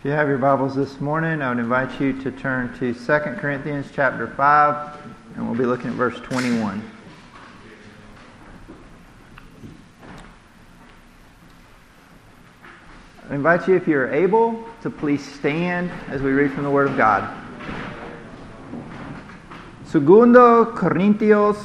If 0.00 0.06
you 0.06 0.12
have 0.12 0.28
your 0.28 0.38
Bibles 0.38 0.74
this 0.74 0.98
morning, 0.98 1.42
I 1.42 1.50
would 1.50 1.58
invite 1.58 2.00
you 2.00 2.18
to 2.22 2.30
turn 2.30 2.72
to 2.78 2.94
2 2.94 2.96
Corinthians 3.36 3.88
chapter 3.94 4.28
5, 4.28 4.96
and 5.36 5.46
we'll 5.46 5.58
be 5.58 5.66
looking 5.66 5.88
at 5.88 5.92
verse 5.92 6.18
21. 6.20 6.82
I 13.28 13.34
invite 13.34 13.68
you, 13.68 13.76
if 13.76 13.86
you're 13.86 14.10
able, 14.10 14.66
to 14.80 14.88
please 14.88 15.22
stand 15.34 15.90
as 16.08 16.22
we 16.22 16.30
read 16.30 16.50
from 16.52 16.64
the 16.64 16.70
Word 16.70 16.88
of 16.88 16.96
God. 16.96 17.28
Segundo 19.84 20.64
Corintios 20.64 21.58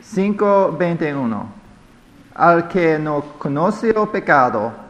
5:21. 0.00 1.48
Al 2.36 2.68
que 2.68 3.00
no 3.00 3.22
conoció 3.40 4.12
pecado, 4.12 4.89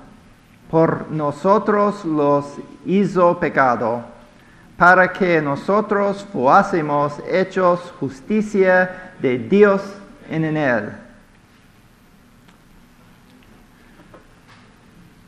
por 0.70 1.10
nosotros 1.10 2.04
los 2.04 2.44
hizo 2.86 3.38
pecado, 3.40 4.04
para 4.76 5.12
que 5.12 5.42
nosotros 5.42 6.24
fuésemos 6.32 7.20
hechos 7.28 7.80
justicia 7.98 9.12
de 9.20 9.38
Dios 9.38 9.82
en 10.30 10.44
él. 10.56 10.92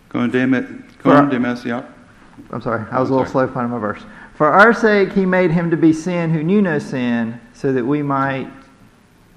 Con, 0.08 0.30
deme, 0.30 0.62
For- 1.00 1.28
con. 1.28 1.30
I'm 2.52 2.60
sorry, 2.60 2.84
I 2.90 3.00
was 3.00 3.10
a 3.10 3.12
little 3.12 3.26
Sorry. 3.26 3.46
slow 3.46 3.48
finding 3.48 3.72
my 3.72 3.78
verse. 3.78 4.02
For 4.34 4.46
our 4.46 4.72
sake 4.72 5.12
he 5.12 5.26
made 5.26 5.50
him 5.50 5.70
to 5.70 5.76
be 5.76 5.92
sin 5.92 6.30
who 6.30 6.42
knew 6.42 6.62
no 6.62 6.78
sin, 6.78 7.40
so 7.52 7.72
that 7.72 7.84
we 7.84 8.02
might 8.02 8.48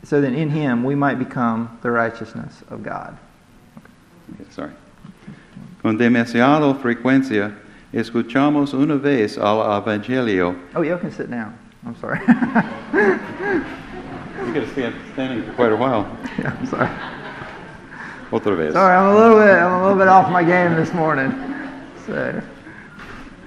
so 0.03 0.21
that 0.21 0.33
in 0.33 0.49
him 0.49 0.83
we 0.83 0.95
might 0.95 1.17
become 1.17 1.77
the 1.81 1.89
righteousness 1.91 2.63
of 2.69 2.83
God. 2.83 3.17
Sorry. 4.51 4.71
Con 5.85 5.99
demasiado 5.99 6.73
frecuencia 6.73 7.51
escuchamos 7.93 8.73
una 8.73 8.95
vez 8.95 9.37
al 9.37 9.59
Evangelio. 9.83 10.55
Oh, 10.73 10.81
you 10.81 10.97
can 10.97 11.11
sit 11.11 11.29
down. 11.29 11.53
I'm 11.85 11.95
sorry. 12.01 12.19
You 14.41 14.51
could 14.51 14.63
have 14.63 14.71
stand, 14.71 14.95
standing 15.13 15.43
for 15.43 15.53
quite 15.53 15.71
a 15.71 15.75
while. 15.75 16.07
yeah, 16.39 16.57
I'm 16.59 16.65
sorry. 16.65 16.89
Otra 18.31 18.57
vez. 18.57 18.73
Sorry, 18.73 18.95
I'm 18.95 19.09
a 19.09 19.15
little 19.15 19.37
bit 19.37 19.53
I'm 19.59 19.73
a 19.73 19.81
little 19.83 19.97
bit 19.99 20.07
off 20.07 20.31
my 20.31 20.43
game 20.43 20.75
this 20.75 20.91
morning. 20.91 21.31
So 22.07 22.41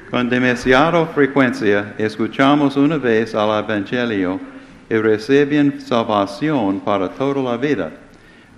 Con 0.09 0.31
demasiado 0.31 1.09
frecuencia 1.09 1.97
escuchamos 1.99 2.77
una 2.77 2.99
vez 2.99 3.35
al 3.35 3.51
Evangelio 3.65 4.39
y 4.89 4.95
reciben 4.95 5.81
salvación 5.81 6.83
para 6.85 7.09
toda 7.09 7.43
la 7.43 7.57
vida. 7.57 7.91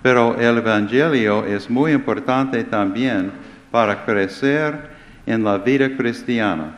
Pero 0.03 0.35
el 0.39 0.59
Evangelio 0.59 1.43
es 1.47 1.67
muy 1.67 1.93
importante 1.93 2.63
también 2.63 3.49
para 3.71 4.05
crecer 4.05 4.89
en 5.25 5.43
la 5.43 5.57
vida 5.57 5.89
cristiana. 5.95 6.75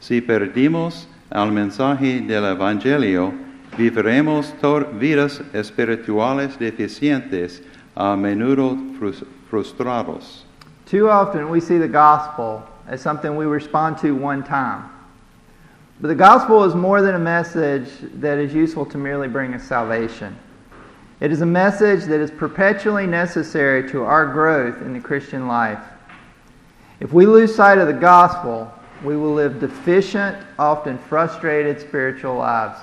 Si 0.00 0.20
perdimos 0.20 1.06
el 1.30 1.50
mensaje 1.52 2.20
del 2.26 2.44
Evangelio, 2.44 3.32
viviremos 3.76 4.52
vidas 4.98 5.40
espirituales 5.52 6.58
deficientes, 6.58 7.62
a 7.94 8.16
menudo 8.16 8.76
frus- 8.98 9.24
frustrados. 9.50 10.44
Too 10.86 11.08
often 11.08 11.48
we 11.48 11.60
see 11.60 11.78
the 11.78 11.88
gospel 11.88 12.62
as 12.88 13.00
something 13.00 13.36
we 13.36 13.46
respond 13.46 13.98
to 13.98 14.12
one 14.14 14.42
time. 14.42 14.84
But 16.00 16.08
the 16.08 16.14
gospel 16.14 16.64
is 16.64 16.74
more 16.74 17.00
than 17.00 17.14
a 17.14 17.18
message 17.18 17.88
that 18.20 18.38
is 18.38 18.52
useful 18.52 18.84
to 18.86 18.98
merely 18.98 19.28
bring 19.28 19.54
us 19.54 19.62
salvation. 19.62 20.36
It 21.20 21.30
is 21.30 21.42
a 21.42 21.46
message 21.46 22.06
that 22.06 22.20
is 22.20 22.30
perpetually 22.30 23.06
necessary 23.06 23.88
to 23.90 24.02
our 24.02 24.26
growth 24.26 24.82
in 24.82 24.92
the 24.92 25.00
Christian 25.00 25.46
life. 25.46 25.78
If 27.02 27.12
we 27.12 27.26
lose 27.26 27.52
sight 27.52 27.78
of 27.78 27.88
the 27.88 28.00
gospel, 28.00 28.70
we 29.02 29.16
will 29.16 29.34
live 29.34 29.58
deficient, 29.58 30.36
often 30.56 30.98
frustrated 31.08 31.80
spiritual 31.80 32.36
lives. 32.36 32.78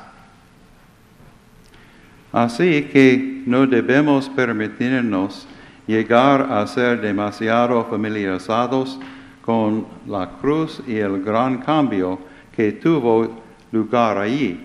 Así 2.33 2.91
que 2.91 3.43
no 3.45 3.65
debemos 3.65 4.27
permitirnos 4.27 5.45
llegar 5.87 6.51
a 6.51 6.67
ser 6.67 6.99
demasiado 6.99 7.85
familiarizados 7.85 8.99
con 9.41 9.87
la 10.05 10.27
cruz 10.41 10.81
y 10.85 10.97
el 10.97 11.23
gran 11.23 11.59
cambio 11.59 12.19
que 12.53 12.73
tuvo 12.73 13.41
lugar 13.71 14.17
allí. 14.17 14.59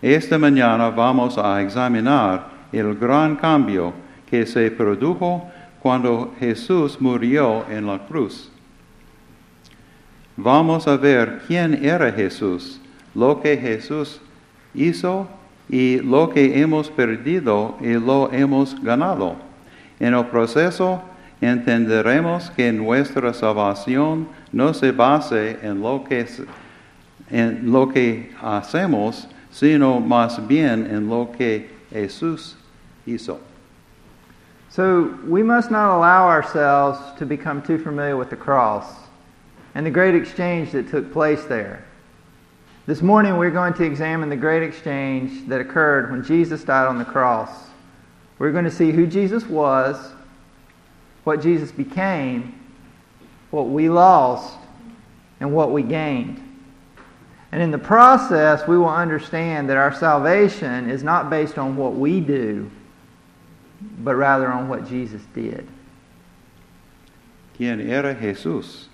Esta 0.00 0.38
mañana 0.38 0.90
vamos 0.90 1.36
a 1.38 1.60
examinar 1.60 2.46
el 2.70 2.94
gran 2.94 3.34
cambio 3.34 3.92
que 4.26 4.46
se 4.46 4.70
produjo 4.70 5.50
cuando 5.82 6.32
Jesús 6.38 7.00
murió 7.00 7.64
en 7.68 7.88
la 7.88 7.98
cruz. 8.06 8.48
Vamos 10.42 10.88
a 10.88 10.96
ver 10.96 11.42
quién 11.46 11.84
era 11.84 12.10
Jesús, 12.10 12.80
lo 13.14 13.42
que 13.42 13.58
Jesús 13.58 14.22
hizo 14.72 15.28
y 15.68 15.98
lo 15.98 16.30
que 16.30 16.62
hemos 16.62 16.88
perdido 16.88 17.76
y 17.78 17.92
lo 17.92 18.32
hemos 18.32 18.74
ganado. 18.82 19.36
En 19.98 20.14
el 20.14 20.24
proceso 20.28 21.02
entenderemos 21.42 22.50
que 22.52 22.72
nuestra 22.72 23.34
salvación 23.34 24.28
no 24.50 24.72
se 24.72 24.92
base 24.92 25.58
en 25.62 25.82
lo 25.82 26.04
que, 26.04 26.26
en 27.28 27.70
lo 27.70 27.90
que 27.90 28.32
hacemos, 28.40 29.28
sino 29.50 30.00
más 30.00 30.48
bien 30.48 30.86
en 30.90 31.06
lo 31.06 31.30
que 31.36 31.68
Jesús 31.90 32.56
hizo. 33.04 33.38
So 34.70 35.10
we 35.28 35.42
must 35.42 35.70
not 35.70 35.90
allow 35.90 36.26
ourselves 36.28 36.98
to 37.18 37.26
become 37.26 37.60
too 37.60 37.76
familiar 37.76 38.16
with 38.16 38.30
the 38.30 38.36
cross 38.36 39.09
and 39.74 39.86
the 39.86 39.90
great 39.90 40.14
exchange 40.14 40.72
that 40.72 40.88
took 40.90 41.12
place 41.12 41.44
there. 41.44 41.84
This 42.86 43.02
morning 43.02 43.36
we're 43.36 43.50
going 43.50 43.74
to 43.74 43.84
examine 43.84 44.28
the 44.28 44.36
great 44.36 44.62
exchange 44.62 45.46
that 45.48 45.60
occurred 45.60 46.10
when 46.10 46.24
Jesus 46.24 46.64
died 46.64 46.86
on 46.86 46.98
the 46.98 47.04
cross. 47.04 47.50
We're 48.38 48.52
going 48.52 48.64
to 48.64 48.70
see 48.70 48.90
who 48.90 49.06
Jesus 49.06 49.44
was, 49.46 50.12
what 51.24 51.42
Jesus 51.42 51.70
became, 51.70 52.58
what 53.50 53.68
we 53.68 53.88
lost, 53.88 54.56
and 55.40 55.54
what 55.54 55.72
we 55.72 55.82
gained. 55.82 56.46
And 57.52 57.62
in 57.62 57.70
the 57.70 57.78
process, 57.78 58.66
we 58.66 58.78
will 58.78 58.88
understand 58.88 59.68
that 59.70 59.76
our 59.76 59.92
salvation 59.92 60.88
is 60.88 61.02
not 61.02 61.30
based 61.30 61.58
on 61.58 61.76
what 61.76 61.94
we 61.94 62.20
do, 62.20 62.70
but 63.98 64.14
rather 64.14 64.48
on 64.48 64.68
what 64.68 64.88
Jesus 64.88 65.22
did. 65.34 65.66
¿Quién 67.58 67.80
era 67.88 68.14
Jesús? 68.14 68.89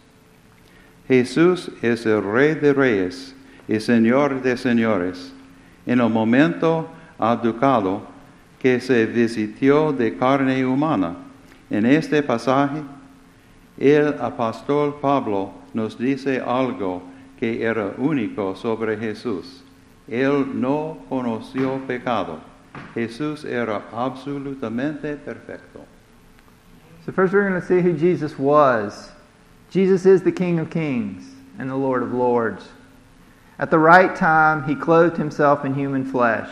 Jesús 1.08 1.70
es 1.82 2.04
el 2.04 2.22
Rey 2.22 2.54
de 2.54 2.72
Reyes 2.72 3.34
y 3.68 3.78
Señor 3.80 4.42
de 4.42 4.56
Señores. 4.56 5.32
En 5.86 6.00
el 6.00 6.10
momento 6.10 6.88
aducado 7.18 8.02
que 8.58 8.80
se 8.80 9.06
visitió 9.06 9.92
de 9.92 10.16
carne 10.16 10.66
humana. 10.66 11.16
En 11.70 11.86
este 11.86 12.22
pasaje, 12.22 12.82
el 13.78 14.14
apóstol 14.20 14.98
Pablo 15.00 15.52
nos 15.74 15.98
dice 15.98 16.40
algo 16.40 17.02
que 17.38 17.62
era 17.62 17.92
único 17.98 18.56
sobre 18.56 18.96
Jesús. 18.96 19.62
Él 20.08 20.60
no 20.60 20.98
conoció 21.08 21.80
pecado. 21.86 22.38
Jesús 22.94 23.44
era 23.44 23.82
absolutamente 23.92 25.16
perfecto. 25.16 25.84
So, 27.04 27.12
first, 27.12 27.32
we're 27.32 27.48
going 27.48 27.60
to 27.60 27.66
see 27.66 27.80
who 27.80 27.92
Jesus 27.92 28.36
was. 28.36 29.15
Jesus 29.70 30.06
is 30.06 30.22
the 30.22 30.32
King 30.32 30.58
of 30.58 30.70
Kings 30.70 31.24
and 31.58 31.68
the 31.68 31.76
Lord 31.76 32.02
of 32.02 32.12
Lords. 32.12 32.68
At 33.58 33.70
the 33.70 33.78
right 33.78 34.14
time, 34.14 34.64
he 34.64 34.74
clothed 34.74 35.16
himself 35.16 35.64
in 35.64 35.74
human 35.74 36.04
flesh. 36.04 36.50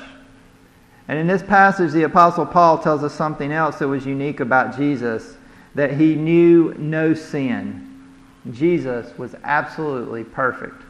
And 1.07 1.19
in 1.19 1.27
this 1.27 1.43
passage, 1.43 1.93
the 1.93 2.05
Apostle 2.05 2.47
Paul 2.47 2.79
tells 2.79 3.03
us 3.03 3.13
something 3.13 3.53
else 3.53 3.79
that 3.79 3.89
was 3.89 4.07
unique 4.07 4.41
about 4.41 4.77
Jesus 4.77 5.37
that 5.75 5.93
he 5.93 6.15
knew 6.15 6.75
no 6.79 7.15
sin. 7.15 7.91
Jesus 8.53 9.17
was 9.19 9.35
absolutely 9.45 10.25
perfect. 10.25 10.83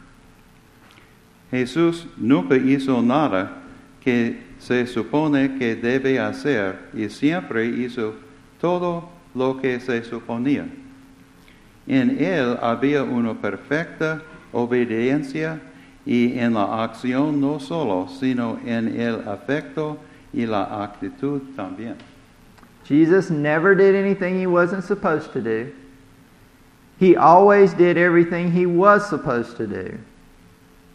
Jesús 1.51 2.07
nunca 2.17 2.57
hizo 2.57 3.01
nada 3.01 3.63
que 4.01 4.41
se 4.59 4.87
supone 4.87 5.59
que 5.59 5.77
debe 5.77 6.19
hacer 6.19 6.77
y 6.93 7.09
siempre 7.09 7.67
hizo 7.67 8.15
todo 8.61 9.09
lo 9.35 9.55
que 9.55 9.81
se 9.81 10.03
suponía. 10.03 10.69
En 11.87 12.19
él 12.23 12.59
había 12.63 13.03
una 13.03 13.35
perfecta 13.35 14.23
obediencia 14.53 15.61
y 16.07 16.39
en 16.39 16.55
la 16.55 16.85
acción 16.85 17.41
no 17.41 17.59
solo, 17.59 18.09
sino 18.09 18.59
en 18.65 19.01
el 19.01 19.29
afecto 19.29 19.99
y 20.33 20.47
la 20.47 20.83
actitud 20.83 21.43
también. 21.57 21.97
Jesus 22.85 23.31
never 23.31 23.75
did 23.75 23.95
anything 23.95 24.39
he 24.39 24.47
wasn't 24.47 24.85
supposed 24.85 25.33
to 25.33 25.41
do. 25.41 25.73
He 26.99 27.17
always 27.17 27.73
did 27.75 27.97
everything 27.97 28.53
he 28.53 28.67
was 28.67 29.09
supposed 29.09 29.57
to 29.57 29.67
do. 29.67 29.99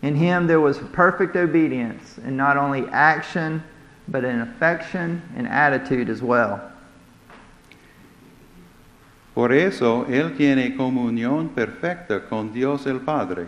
In 0.02 0.16
him 0.16 0.48
there 0.48 0.62
was 0.62 0.78
perfect 0.94 1.36
obedience 1.36 2.20
in 2.20 2.38
not 2.38 2.58
only 2.58 2.88
action, 2.92 3.64
but 4.08 4.24
in 4.24 4.42
affection 4.42 5.22
and 5.36 5.48
attitude 5.48 6.10
as 6.10 6.22
well. 6.22 6.69
Por 9.40 9.54
eso 9.54 10.06
Él 10.10 10.36
tiene 10.36 10.76
comunión 10.76 11.48
perfecta 11.48 12.20
con 12.28 12.52
Dios 12.52 12.86
el 12.86 13.00
Padre. 13.00 13.46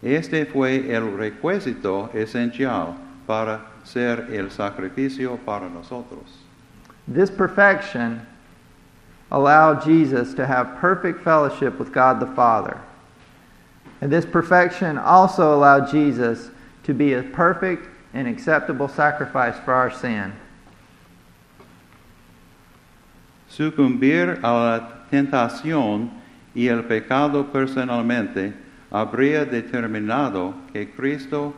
Este 0.00 0.46
fue 0.46 0.90
el 0.90 1.14
requisito 1.14 2.08
esencial 2.14 2.94
para 3.26 3.66
ser 3.84 4.28
el 4.32 4.50
sacrificio 4.50 5.36
para 5.44 5.68
nosotros. 5.68 6.22
This 7.06 7.30
perfection 7.30 8.26
allowed 9.30 9.84
Jesus 9.84 10.32
to 10.36 10.46
have 10.46 10.80
perfect 10.80 11.22
fellowship 11.22 11.78
with 11.78 11.92
God 11.92 12.18
the 12.18 12.34
Father. 12.34 12.78
And 14.00 14.10
this 14.10 14.24
perfection 14.24 14.96
also 14.96 15.54
allowed 15.54 15.90
Jesus 15.90 16.50
to 16.84 16.94
be 16.94 17.12
a 17.12 17.22
perfect 17.22 17.86
and 18.14 18.26
acceptable 18.26 18.88
sacrifice 18.88 19.58
for 19.66 19.74
our 19.74 19.90
sin. 19.90 20.32
Sucumbir 23.58 24.38
a 24.44 24.52
la 24.52 25.04
tentación 25.10 26.12
y 26.54 26.68
el 26.68 26.84
pecado 26.84 27.50
personalmente 27.50 28.54
habría 28.88 29.44
determinado 29.44 30.54
que 30.72 30.92
Cristo, 30.92 31.52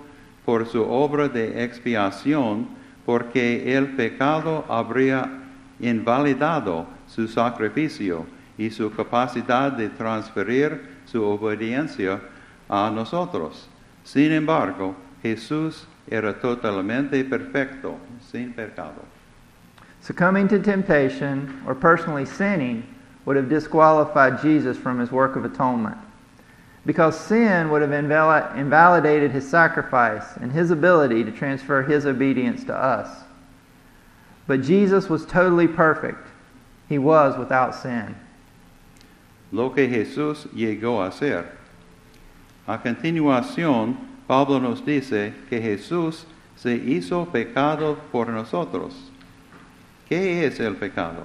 por 0.46 0.66
su 0.66 0.82
obra 0.82 1.28
de 1.28 1.62
expiación, 1.62 2.68
porque 3.04 3.76
el 3.76 3.88
pecado 3.88 4.64
habría 4.66 5.30
invalidado 5.78 6.86
su 7.06 7.28
sacrificio 7.28 8.24
y 8.56 8.70
su 8.70 8.90
capacidad 8.90 9.70
de 9.70 9.90
transferir 9.90 10.80
su 11.04 11.22
obediencia 11.22 12.18
a 12.66 12.90
nosotros. 12.90 13.68
Sin 14.04 14.32
embargo, 14.32 14.96
Jesús 15.22 15.86
era 16.08 16.32
totalmente 16.40 17.22
perfecto, 17.26 17.98
sin 18.22 18.54
pecado. 18.54 19.19
Succumbing 20.02 20.48
to 20.48 20.58
temptation 20.58 21.62
or 21.66 21.74
personally 21.74 22.24
sinning 22.24 22.86
would 23.24 23.36
have 23.36 23.48
disqualified 23.48 24.40
Jesus 24.40 24.76
from 24.76 24.98
his 24.98 25.12
work 25.12 25.36
of 25.36 25.44
atonement. 25.44 25.98
Because 26.86 27.18
sin 27.18 27.68
would 27.70 27.82
have 27.82 27.92
invalidated 27.92 29.30
his 29.30 29.48
sacrifice 29.48 30.36
and 30.36 30.50
his 30.50 30.70
ability 30.70 31.22
to 31.24 31.30
transfer 31.30 31.82
his 31.82 32.06
obedience 32.06 32.64
to 32.64 32.74
us. 32.74 33.24
But 34.46 34.62
Jesus 34.62 35.08
was 35.08 35.26
totally 35.26 35.68
perfect. 35.68 36.26
He 36.88 36.98
was 36.98 37.36
without 37.36 37.74
sin. 37.74 38.16
Lo 39.52 39.70
que 39.70 39.86
Jesús 39.86 40.48
llegó 40.54 41.06
a 41.06 41.12
ser. 41.12 41.44
A 42.66 42.78
continuación, 42.78 43.96
Pablo 44.26 44.58
nos 44.58 44.80
dice 44.80 45.34
que 45.50 45.60
Jesús 45.60 46.24
se 46.56 46.76
hizo 46.78 47.26
pecado 47.30 47.98
por 48.10 48.26
nosotros. 48.26 49.09
¿Qué 50.10 50.44
es 50.44 50.58
el 50.58 50.74
pecado? 50.74 51.22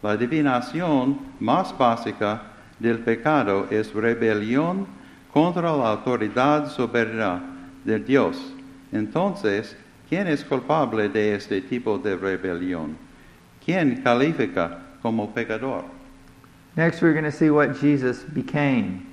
La 0.00 0.16
divinación 0.16 1.18
más 1.40 1.76
básica 1.76 2.42
del 2.78 3.00
pecado 3.00 3.66
es 3.72 3.92
rebelión 3.92 4.86
contra 5.32 5.76
la 5.76 5.90
autoridad 5.90 6.70
soberana 6.70 7.42
de 7.84 7.98
Dios. 7.98 8.36
Entonces, 8.92 9.76
¿quién 10.08 10.28
es 10.28 10.44
culpable 10.44 11.08
de 11.08 11.34
este 11.34 11.60
tipo 11.60 11.98
de 11.98 12.16
rebelión? 12.16 12.96
¿Quién 13.64 14.00
califica 14.00 14.78
como 15.02 15.34
pecador? 15.34 15.82
Next, 16.76 17.02
we're 17.02 17.14
going 17.14 17.24
to 17.24 17.36
see 17.36 17.50
what 17.50 17.74
Jesus 17.80 18.22
became. 18.22 19.08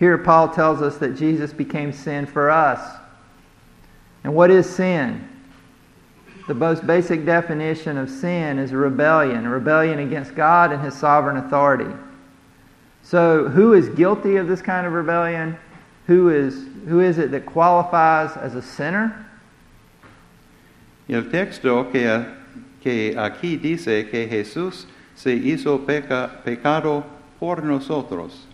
Here, 0.00 0.18
Paul 0.18 0.48
tells 0.48 0.82
us 0.82 0.98
that 0.98 1.14
Jesus 1.14 1.52
became 1.52 1.92
sin 1.92 2.26
for 2.26 2.50
us. 2.50 2.80
And 4.24 4.34
what 4.34 4.50
is 4.50 4.68
sin? 4.68 5.28
The 6.48 6.54
most 6.54 6.86
basic 6.86 7.24
definition 7.24 7.96
of 7.96 8.10
sin 8.10 8.58
is 8.58 8.72
a 8.72 8.76
rebellion, 8.76 9.46
a 9.46 9.50
rebellion 9.50 10.00
against 10.00 10.34
God 10.34 10.72
and 10.72 10.82
His 10.82 10.94
sovereign 10.94 11.36
authority. 11.36 11.92
So, 13.02 13.48
who 13.48 13.72
is 13.72 13.88
guilty 13.88 14.36
of 14.36 14.48
this 14.48 14.62
kind 14.62 14.86
of 14.86 14.92
rebellion? 14.92 15.56
Who 16.06 16.30
is, 16.30 16.66
who 16.88 17.00
is 17.00 17.18
it 17.18 17.30
that 17.30 17.46
qualifies 17.46 18.36
as 18.36 18.54
a 18.54 18.62
sinner? 18.62 19.26
El 21.08 21.22
texto 21.30 21.84
que, 21.84 22.26
que 22.80 23.14
aquí 23.14 23.56
dice 23.60 24.10
que 24.10 24.26
Jesús 24.28 24.86
se 25.14 25.36
hizo 25.36 25.78
peca- 25.86 26.42
pecado 26.44 27.04
por 27.38 27.62
nosotros. 27.62 28.46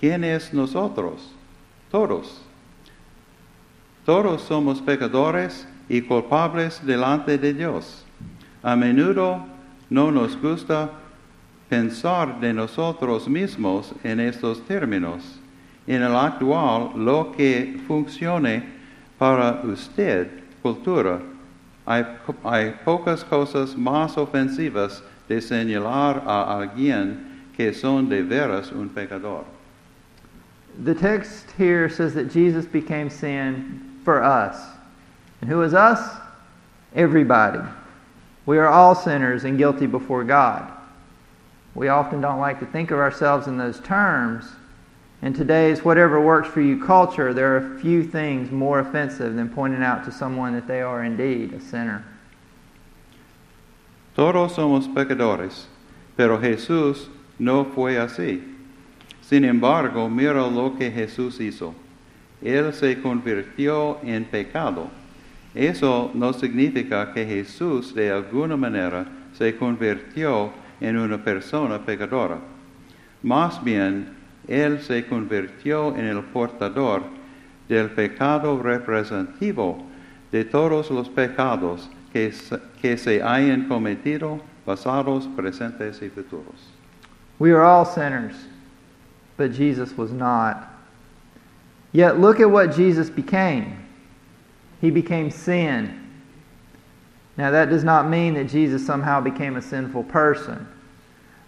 ¿Quién 0.00 0.24
es 0.24 0.52
nosotros? 0.52 1.30
Todos. 1.90 2.40
Todos 4.04 4.42
somos 4.42 4.80
pecadores 4.80 5.64
y 5.92 6.00
culpables 6.00 6.80
delante 6.86 7.36
de 7.36 7.52
Dios. 7.52 8.02
A 8.62 8.74
menudo 8.74 9.44
no 9.90 10.10
nos 10.10 10.40
gusta 10.40 10.88
pensar 11.68 12.40
de 12.40 12.54
nosotros 12.54 13.28
mismos 13.28 13.92
en 14.02 14.18
estos 14.18 14.62
términos. 14.66 15.38
En 15.86 16.00
el 16.00 16.16
actual, 16.16 16.92
lo 16.96 17.30
que 17.32 17.78
funcione 17.86 18.62
para 19.18 19.60
usted, 19.64 20.28
cultura, 20.62 21.20
hay, 21.84 22.06
hay 22.42 22.74
pocas 22.86 23.22
cosas 23.22 23.76
más 23.76 24.16
ofensivas 24.16 25.04
de 25.28 25.42
señalar 25.42 26.22
a 26.26 26.56
alguien 26.58 27.50
que 27.54 27.74
son 27.74 28.08
de 28.08 28.22
veras 28.22 28.72
un 28.72 28.88
pecador. 28.88 29.44
The 30.82 30.94
text 30.94 31.50
here 31.58 31.90
says 31.90 32.14
that 32.14 32.32
Jesus 32.32 32.64
became 32.64 33.10
sin 33.10 34.00
for 34.06 34.22
us. 34.22 34.71
And 35.42 35.50
who 35.50 35.60
is 35.62 35.74
us? 35.74 36.18
Everybody. 36.94 37.58
We 38.46 38.58
are 38.58 38.68
all 38.68 38.94
sinners 38.94 39.44
and 39.44 39.58
guilty 39.58 39.86
before 39.86 40.24
God. 40.24 40.70
We 41.74 41.88
often 41.88 42.20
don't 42.20 42.38
like 42.38 42.60
to 42.60 42.66
think 42.66 42.92
of 42.92 42.98
ourselves 42.98 43.48
in 43.48 43.58
those 43.58 43.80
terms. 43.80 44.46
In 45.20 45.32
today's 45.32 45.84
whatever 45.84 46.20
works 46.20 46.48
for 46.48 46.60
you 46.60 46.84
culture, 46.84 47.34
there 47.34 47.56
are 47.56 47.78
few 47.78 48.04
things 48.04 48.50
more 48.50 48.78
offensive 48.78 49.34
than 49.34 49.48
pointing 49.48 49.82
out 49.82 50.04
to 50.04 50.12
someone 50.12 50.52
that 50.54 50.68
they 50.68 50.80
are 50.80 51.04
indeed 51.04 51.52
a 51.52 51.60
sinner. 51.60 52.04
Todos 54.14 54.54
somos 54.54 54.86
pecadores, 54.92 55.64
pero 56.16 56.38
Jesús 56.38 57.08
no 57.38 57.64
fue 57.64 57.94
así. 57.96 58.42
Sin 59.22 59.44
embargo, 59.44 60.08
mira 60.08 60.46
lo 60.46 60.76
que 60.76 60.90
Jesús 60.90 61.40
hizo. 61.40 61.74
Él 62.42 62.72
se 62.74 63.00
convirtió 63.00 63.98
en 64.04 64.24
pecado. 64.24 64.90
Eso 65.54 66.10
no 66.14 66.32
significa 66.32 67.12
que 67.12 67.26
Jesús 67.26 67.94
de 67.94 68.10
alguna 68.10 68.56
manera 68.56 69.06
se 69.34 69.56
convirtió 69.56 70.50
en 70.80 70.96
una 70.96 71.22
persona 71.22 71.78
pecadora. 71.78 72.38
Más 73.22 73.62
bien, 73.62 74.08
Él 74.48 74.80
se 74.80 75.06
convirtió 75.06 75.94
en 75.96 76.06
el 76.06 76.20
portador 76.22 77.02
del 77.68 77.90
pecado 77.90 78.60
representativo 78.62 79.84
de 80.30 80.44
todos 80.44 80.90
los 80.90 81.08
pecados 81.08 81.90
que 82.12 82.32
que 82.82 82.98
se 82.98 83.22
hayan 83.22 83.68
cometido, 83.68 84.40
pasados, 84.66 85.28
presentes 85.36 86.02
y 86.02 86.10
futuros. 86.10 86.72
We 87.38 87.52
are 87.52 87.62
all 87.62 87.86
sinners, 87.86 88.34
but 89.36 89.52
Jesus 89.52 89.96
was 89.96 90.10
not. 90.10 90.68
Yet 91.92 92.18
look 92.18 92.40
at 92.40 92.50
what 92.50 92.74
Jesus 92.74 93.08
became. 93.08 93.81
He 94.82 94.90
became 94.90 95.30
sin. 95.30 96.10
Now, 97.38 97.52
that 97.52 97.70
does 97.70 97.84
not 97.84 98.10
mean 98.10 98.34
that 98.34 98.48
Jesus 98.48 98.84
somehow 98.84 99.20
became 99.20 99.56
a 99.56 99.62
sinful 99.62 100.04
person, 100.04 100.66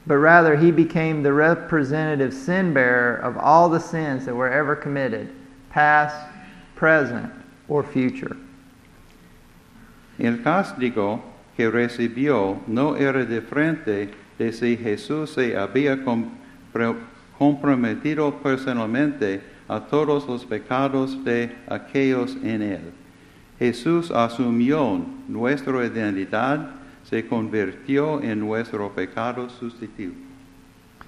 but 0.06 0.16
rather 0.18 0.56
he 0.56 0.70
became 0.70 1.22
the 1.22 1.32
representative 1.32 2.32
sin 2.32 2.72
bearer 2.72 3.16
of 3.16 3.36
all 3.36 3.68
the 3.68 3.80
sins 3.80 4.24
that 4.24 4.34
were 4.34 4.50
ever 4.50 4.76
committed, 4.76 5.34
past, 5.68 6.16
present, 6.76 7.30
or 7.68 7.82
future. 7.82 8.36
El 10.18 10.38
castigo 10.38 11.20
que 11.56 11.70
recibió 11.70 12.60
no 12.68 12.94
era 12.94 13.26
diferente 13.26 14.14
de 14.38 14.52
si 14.52 14.76
Jesús 14.76 15.34
se 15.34 15.56
había 15.56 16.04
comprometido 17.36 18.40
personalmente 18.40 19.42
a 19.68 19.80
todos 19.80 20.28
los 20.28 20.44
pecados 20.44 21.24
de 21.24 21.50
aquellos 21.68 22.36
en 22.36 22.62
él. 22.62 23.03
Jesús 23.58 24.10
asumió 24.10 25.04
nuestra 25.28 25.84
identidad, 25.84 26.70
se 27.04 27.22
convirtió 27.26 28.22
en 28.22 28.40
nuestro 28.40 28.90
pecado 28.90 29.48
sustituto. 29.48 30.16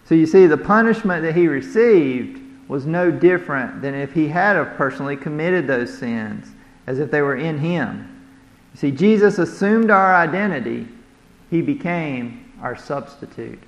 So 0.05 0.15
you 0.15 0.27
see, 0.27 0.47
the 0.47 0.57
punishment 0.57 1.25
that 1.25 1.35
he 1.35 1.49
received 1.49 2.41
was 2.69 2.87
no 2.87 3.11
different 3.11 3.83
than 3.83 3.95
if 3.95 4.13
he 4.13 4.29
had 4.29 4.57
have 4.57 4.77
personally 4.77 5.17
committed 5.17 5.67
those 5.67 5.97
sins, 5.97 6.53
as 6.87 6.99
if 7.01 7.11
they 7.11 7.23
were 7.23 7.37
in 7.37 7.59
him. 7.59 8.09
You 8.75 8.79
see, 8.79 8.91
Jesus 8.93 9.39
assumed 9.39 9.91
our 9.91 10.15
identity, 10.15 10.87
he 11.51 11.61
became 11.61 12.53
our 12.63 12.77
substitute. 12.77 13.59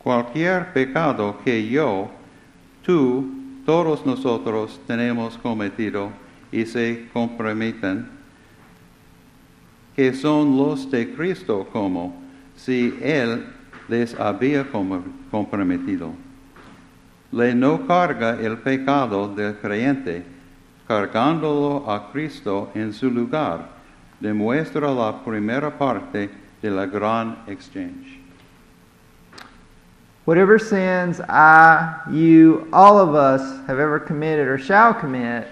Cualquier 0.00 0.72
pecado 0.74 1.36
que 1.44 1.62
yo, 1.62 2.10
tú, 2.84 3.62
todos 3.64 4.04
nosotros 4.04 4.78
tenemos 4.86 5.38
cometido 5.38 6.12
y 6.54 6.64
se 6.66 7.08
comprometen, 7.12 8.08
que 9.96 10.14
son 10.14 10.56
los 10.56 10.88
de 10.88 11.12
Cristo 11.14 11.66
como 11.72 12.14
si 12.54 12.96
Él 13.02 13.44
les 13.88 14.14
había 14.14 14.64
com- 14.70 15.02
comprometido. 15.32 16.12
Le 17.32 17.54
no 17.56 17.84
carga 17.88 18.38
el 18.40 18.58
pecado 18.58 19.34
del 19.34 19.56
creyente, 19.56 20.24
cargándolo 20.86 21.90
a 21.90 22.12
Cristo 22.12 22.70
en 22.74 22.92
su 22.92 23.10
lugar, 23.10 23.68
demuestra 24.20 24.92
la 24.92 25.24
primera 25.24 25.76
parte 25.76 26.30
de 26.62 26.70
la 26.70 26.86
gran 26.86 27.36
exchange. 27.48 28.20
Whatever 30.24 30.60
sins 30.60 31.20
I, 31.28 31.96
you, 32.12 32.68
all 32.72 32.98
of 32.98 33.14
us 33.16 33.42
have 33.66 33.80
ever 33.80 33.98
committed 33.98 34.46
or 34.46 34.56
shall 34.56 34.94
commit, 34.94 35.48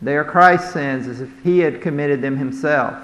they 0.00 0.16
are 0.16 0.24
Christ's 0.24 0.72
sins 0.72 1.06
as 1.06 1.20
if 1.20 1.30
he 1.42 1.58
had 1.58 1.80
committed 1.80 2.22
them 2.22 2.36
himself. 2.36 2.96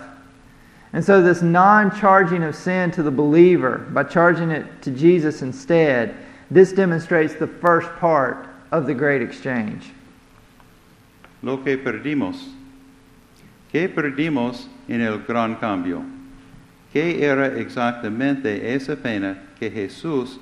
And 0.93 1.05
so, 1.05 1.21
this 1.21 1.43
non 1.43 1.95
charging 1.99 2.45
of 2.45 2.55
sin 2.55 2.93
to 2.93 3.03
the 3.03 3.11
believer 3.11 3.79
by 3.91 4.05
charging 4.05 4.51
it 4.51 4.83
to 4.83 4.93
Jesus 4.93 5.43
instead, 5.43 6.15
this 6.51 6.73
demonstrates 6.73 7.35
the 7.35 7.49
first 7.49 7.89
part 7.97 8.47
of 8.71 8.87
the 8.87 8.95
great 8.95 9.21
exchange. 9.21 9.91
Lo 11.43 11.57
que 11.59 11.79
perdimos. 11.79 12.37
¿Qué 13.73 13.89
perdimos 13.89 14.69
en 14.89 15.01
el 15.01 15.19
gran 15.19 15.57
cambio? 15.57 16.05
¿Qué 16.93 17.23
era 17.23 17.49
exactamente 17.59 18.73
esa 18.73 18.95
pena 18.95 19.37
que 19.59 19.69
Jesús 19.69 20.39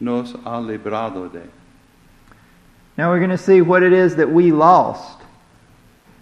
nos 0.00 0.34
ha 0.44 0.60
librado 0.60 1.32
de? 1.32 1.42
Now 2.98 3.10
we're 3.10 3.20
going 3.20 3.30
to 3.30 3.38
see 3.38 3.60
what 3.60 3.84
it 3.84 3.92
is 3.92 4.16
that 4.16 4.28
we 4.28 4.50
lost. 4.50 5.20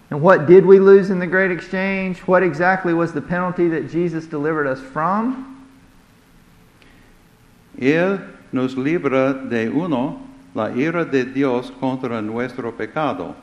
And 0.09 0.21
what 0.21 0.45
did 0.45 0.65
we 0.65 0.79
lose 0.79 1.09
in 1.09 1.19
the 1.19 1.27
great 1.27 1.51
exchange? 1.51 2.19
What 2.19 2.43
exactly 2.43 2.93
was 2.93 3.13
the 3.13 3.21
penalty 3.21 3.67
that 3.69 3.89
Jesus 3.89 4.27
delivered 4.27 4.67
us 4.67 4.79
from? 4.79 5.51
Él 7.77 8.21
nos 8.51 8.75
libra 8.75 9.33
de 9.33 9.69
uno, 9.69 10.21
la 10.53 10.69
ira 10.69 11.05
de 11.05 11.25
Dios 11.25 11.71
contra 11.79 12.21
nuestro 12.21 12.71
pecado. 12.71 13.35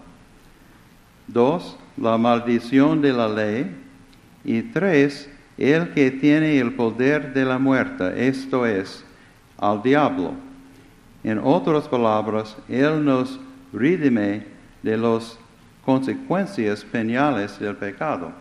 Dos, 1.29 1.77
la 1.97 2.17
maldición 2.17 3.03
de 3.03 3.13
la 3.13 3.29
ley. 3.29 3.71
Y 4.45 4.63
tres, 4.73 5.29
el 5.59 5.93
que 5.93 6.11
tiene 6.11 6.59
el 6.59 6.75
poder 6.75 7.33
de 7.35 7.45
la 7.45 7.59
muerte, 7.59 8.27
esto 8.27 8.67
es, 8.67 9.05
al 9.59 9.83
diablo. 9.83 10.33
En 11.23 11.39
otras 11.39 11.87
palabras, 11.87 12.57
Él 12.69 13.05
nos 13.05 13.39
redime 13.73 14.45
de 14.83 14.97
las 14.97 15.39
consecuencias 15.85 16.85
penales 16.85 17.59
del 17.59 17.75
pecado. 17.75 18.33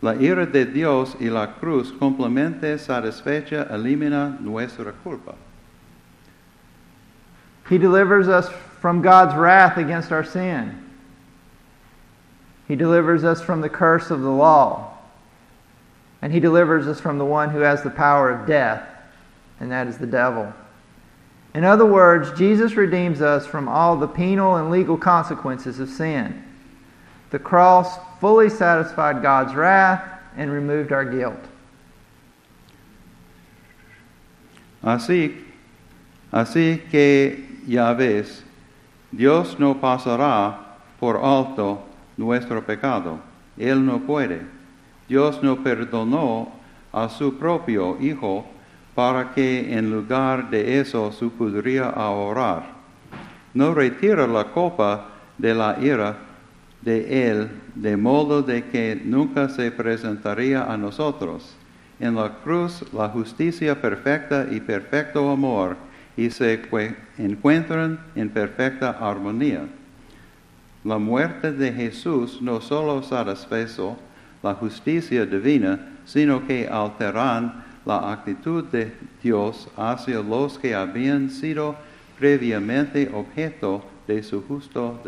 La 0.00 0.14
ira 0.14 0.46
de 0.46 0.64
Dios 0.64 1.16
y 1.20 1.28
la 1.28 1.54
cruz 1.54 1.92
completamente 1.92 2.78
satisfecha 2.78 3.68
elimina 3.70 4.36
nuestra 4.40 4.92
culpa. 5.04 5.34
He 7.68 7.78
delivers 7.78 8.26
us 8.28 8.48
from 8.80 9.00
God's 9.00 9.36
wrath 9.36 9.76
against 9.76 10.10
our 10.10 10.24
sin. 10.24 10.82
He 12.66 12.74
delivers 12.74 13.22
us 13.22 13.40
from 13.40 13.60
the 13.60 13.68
curse 13.68 14.10
of 14.10 14.22
the 14.22 14.30
law. 14.30 14.98
And 16.20 16.32
He 16.32 16.40
delivers 16.40 16.86
us 16.86 17.00
from 17.00 17.18
the 17.18 17.24
one 17.24 17.50
who 17.50 17.60
has 17.60 17.82
the 17.82 17.90
power 17.90 18.30
of 18.30 18.46
death, 18.46 18.82
and 19.60 19.70
that 19.70 19.86
is 19.86 19.98
the 19.98 20.06
devil. 20.06 20.52
In 21.54 21.64
other 21.64 21.84
words, 21.84 22.36
Jesus 22.38 22.74
redeems 22.74 23.20
us 23.20 23.46
from 23.46 23.68
all 23.68 23.96
the 23.96 24.08
penal 24.08 24.56
and 24.56 24.70
legal 24.70 24.96
consequences 24.96 25.80
of 25.80 25.88
sin. 25.88 26.42
The 27.30 27.38
cross 27.38 27.98
fully 28.20 28.48
satisfied 28.48 29.22
God's 29.22 29.54
wrath 29.54 30.02
and 30.36 30.50
removed 30.50 30.92
our 30.92 31.04
guilt. 31.04 31.38
Así, 34.82 35.44
así 36.32 36.80
que 36.90 37.44
ya 37.66 37.92
ves, 37.94 38.42
Dios 39.14 39.58
no 39.58 39.74
pasará 39.74 40.58
por 40.98 41.18
alto 41.18 41.82
nuestro 42.16 42.62
pecado. 42.62 43.20
Él 43.58 43.84
no 43.84 44.00
puede. 44.00 44.46
Dios 45.08 45.42
no 45.42 45.56
perdonó 45.56 46.50
a 46.92 47.08
su 47.08 47.38
propio 47.38 47.98
Hijo 48.00 48.46
para 48.94 49.32
que 49.32 49.72
en 49.76 49.90
lugar 49.90 50.50
de 50.50 50.80
eso 50.80 51.12
se 51.12 51.26
pudiera 51.26 51.90
ahorrar. 51.90 52.64
No 53.54 53.74
retira 53.74 54.26
la 54.26 54.44
copa 54.44 55.08
de 55.38 55.54
la 55.54 55.78
ira 55.80 56.16
de 56.82 57.30
Él, 57.30 57.48
de 57.74 57.96
modo 57.96 58.42
de 58.42 58.64
que 58.64 59.00
nunca 59.04 59.48
se 59.48 59.70
presentaría 59.70 60.64
a 60.64 60.76
nosotros. 60.76 61.54
En 62.00 62.16
la 62.16 62.30
cruz 62.42 62.84
la 62.92 63.08
justicia 63.08 63.80
perfecta 63.80 64.46
y 64.50 64.60
perfecto 64.60 65.30
amor 65.30 65.76
y 66.16 66.30
se 66.30 66.68
cue- 66.68 66.94
encuentran 67.16 68.00
en 68.16 68.28
perfecta 68.28 68.90
armonía. 69.00 69.62
La 70.84 70.98
muerte 70.98 71.52
de 71.52 71.72
Jesús 71.72 72.42
no 72.42 72.60
solo 72.60 73.02
satisfizo 73.02 73.96
la 74.42 74.54
justicia 74.54 75.24
divina, 75.24 75.78
sino 76.04 76.44
que 76.44 76.66
alteran 76.68 77.61
la 77.84 78.12
actitud 78.12 78.70
de 78.70 78.92
Dios 79.22 79.68
hacia 79.76 80.20
los 80.20 80.58
que 80.58 80.74
habían 80.74 81.30
sido 81.30 81.76
previamente 82.18 83.12
objeto 83.12 83.82
de 84.06 84.22
su 84.22 84.42
justo. 84.42 84.98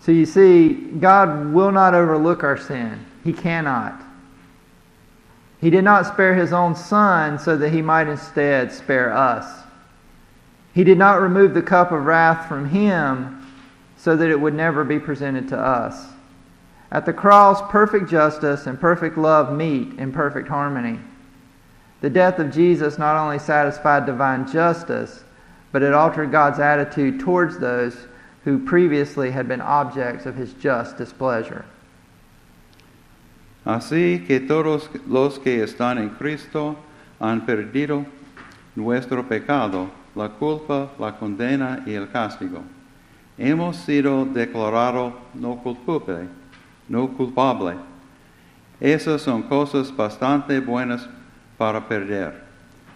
So 0.00 0.12
you 0.12 0.26
see, 0.26 0.72
God 0.98 1.52
will 1.52 1.72
not 1.72 1.94
overlook 1.94 2.42
our 2.42 2.56
sin. 2.56 3.04
He 3.22 3.32
cannot. 3.32 4.02
He 5.60 5.68
did 5.68 5.84
not 5.84 6.06
spare 6.06 6.34
his 6.34 6.52
own 6.52 6.74
son 6.74 7.38
so 7.38 7.56
that 7.56 7.70
he 7.70 7.82
might 7.82 8.08
instead 8.08 8.72
spare 8.72 9.12
us. 9.12 9.46
He 10.72 10.84
did 10.84 10.96
not 10.98 11.20
remove 11.20 11.52
the 11.52 11.62
cup 11.62 11.92
of 11.92 12.06
wrath 12.06 12.48
from 12.48 12.70
him 12.70 13.46
so 13.96 14.16
that 14.16 14.30
it 14.30 14.40
would 14.40 14.54
never 14.54 14.84
be 14.84 14.98
presented 14.98 15.48
to 15.48 15.58
us. 15.58 16.06
At 16.90 17.04
the 17.04 17.12
cross, 17.12 17.60
perfect 17.70 18.08
justice 18.08 18.66
and 18.66 18.80
perfect 18.80 19.18
love 19.18 19.52
meet 19.52 19.98
in 19.98 20.12
perfect 20.12 20.48
harmony. 20.48 20.98
The 22.00 22.10
death 22.10 22.38
of 22.38 22.50
Jesus 22.50 22.98
not 22.98 23.16
only 23.16 23.38
satisfied 23.38 24.06
divine 24.06 24.50
justice, 24.50 25.24
but 25.72 25.82
it 25.82 25.92
altered 25.92 26.32
God's 26.32 26.58
attitude 26.58 27.20
towards 27.20 27.58
those 27.58 27.96
who 28.44 28.58
previously 28.58 29.30
had 29.30 29.46
been 29.46 29.60
objects 29.60 30.26
of 30.26 30.36
his 30.36 30.52
just 30.54 30.96
displeasure. 30.96 31.64
Así 33.66 34.26
que 34.26 34.40
todos 34.40 34.88
los 35.06 35.38
que 35.38 35.62
están 35.62 35.98
en 35.98 36.10
Cristo 36.10 36.76
han 37.20 37.42
perdido 37.44 38.06
nuestro 38.74 39.22
pecado, 39.22 39.90
la 40.14 40.28
culpa, 40.28 40.90
la 40.98 41.12
condena 41.12 41.82
y 41.86 41.92
el 41.92 42.06
castigo. 42.06 42.62
Hemos 43.36 43.76
sido 43.76 44.24
declarados 44.24 45.12
no 45.34 45.56
culpable, 45.62 46.28
no 46.88 47.08
culpable. 47.08 47.76
Esas 48.80 49.20
son 49.20 49.42
cosas 49.42 49.94
bastante 49.94 50.58
buenas 50.60 51.06
para 51.60 51.82
perder. 51.82 52.32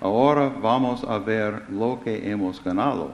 Ahora 0.01 0.49
vamos 0.49 1.05
a 1.05 1.19
ver 1.19 1.65
lo 1.69 1.97
que 1.97 2.19
hemos 2.23 2.59
ganado. 2.61 3.13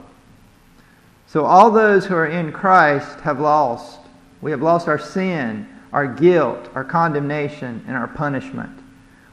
So 1.27 1.45
all 1.45 1.69
those 1.69 2.05
who 2.05 2.15
are 2.15 2.25
in 2.25 2.53
Christ 2.53 3.19
have 3.19 3.41
lost. 3.41 3.99
We 4.41 4.51
have 4.51 4.61
lost 4.61 4.87
our 4.87 4.97
sin, 4.97 5.67
our 5.91 6.07
guilt, 6.07 6.69
our 6.73 6.85
condemnation, 6.85 7.83
and 7.85 7.97
our 7.97 8.07
punishment. 8.07 8.79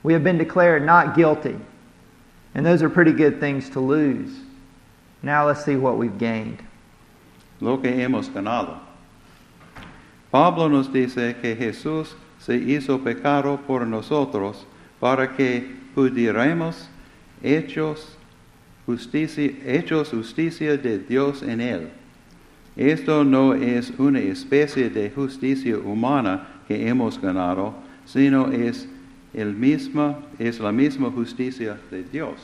We 0.02 0.12
have 0.12 0.24
been 0.24 0.38
declared 0.38 0.84
not 0.84 1.14
guilty. 1.14 1.56
And 2.54 2.66
those 2.66 2.82
are 2.82 2.90
pretty 2.90 3.12
good 3.12 3.38
things 3.38 3.70
to 3.70 3.80
lose. 3.80 4.40
Now 5.22 5.46
let's 5.46 5.64
see 5.64 5.76
what 5.76 5.98
we've 5.98 6.18
gained. 6.18 6.64
lo 7.60 7.78
que 7.78 7.90
hemos 7.90 8.28
ganado. 8.28 8.78
Pablo 10.30 10.68
nos 10.68 10.92
dice 10.92 11.36
que 11.40 11.56
Jesús 11.56 12.14
se 12.38 12.56
hizo 12.56 12.98
pecado 13.02 13.58
por 13.66 13.86
nosotros 13.86 14.66
para 15.00 15.34
que 15.36 15.77
hechos 17.42 18.16
justicia, 18.86 19.52
hechos 19.64 20.10
justicia 20.10 20.76
de 20.76 20.98
Dios 20.98 21.42
en 21.42 21.60
él. 21.60 21.90
Esto 22.76 23.24
no 23.24 23.52
es 23.52 23.90
una 23.98 24.20
especie 24.20 24.88
de 24.88 25.10
justicia 25.10 25.76
humana 25.78 26.46
que 26.68 26.88
hemos 26.88 27.18
ganado, 27.18 27.74
sino 28.04 28.52
es, 28.52 28.86
el 29.34 29.52
misma, 29.52 30.16
es 30.38 30.60
la 30.60 30.72
misma 30.72 31.10
justicia 31.10 31.76
de 31.90 32.02
Dios. 32.04 32.38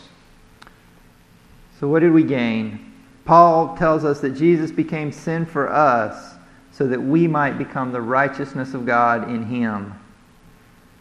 So 1.78 1.88
what 1.88 2.00
did 2.00 2.12
we 2.12 2.22
gain? 2.22 2.78
Paul 3.24 3.76
tells 3.76 4.04
us 4.04 4.20
that 4.20 4.34
Jesus 4.36 4.70
became 4.70 5.12
sin 5.12 5.46
for 5.46 5.72
us 5.72 6.34
so 6.72 6.86
that 6.88 7.00
we 7.00 7.26
might 7.26 7.56
become 7.56 7.92
the 7.92 8.00
righteousness 8.00 8.74
of 8.74 8.84
God 8.84 9.30
in 9.30 9.44
him. 9.44 9.94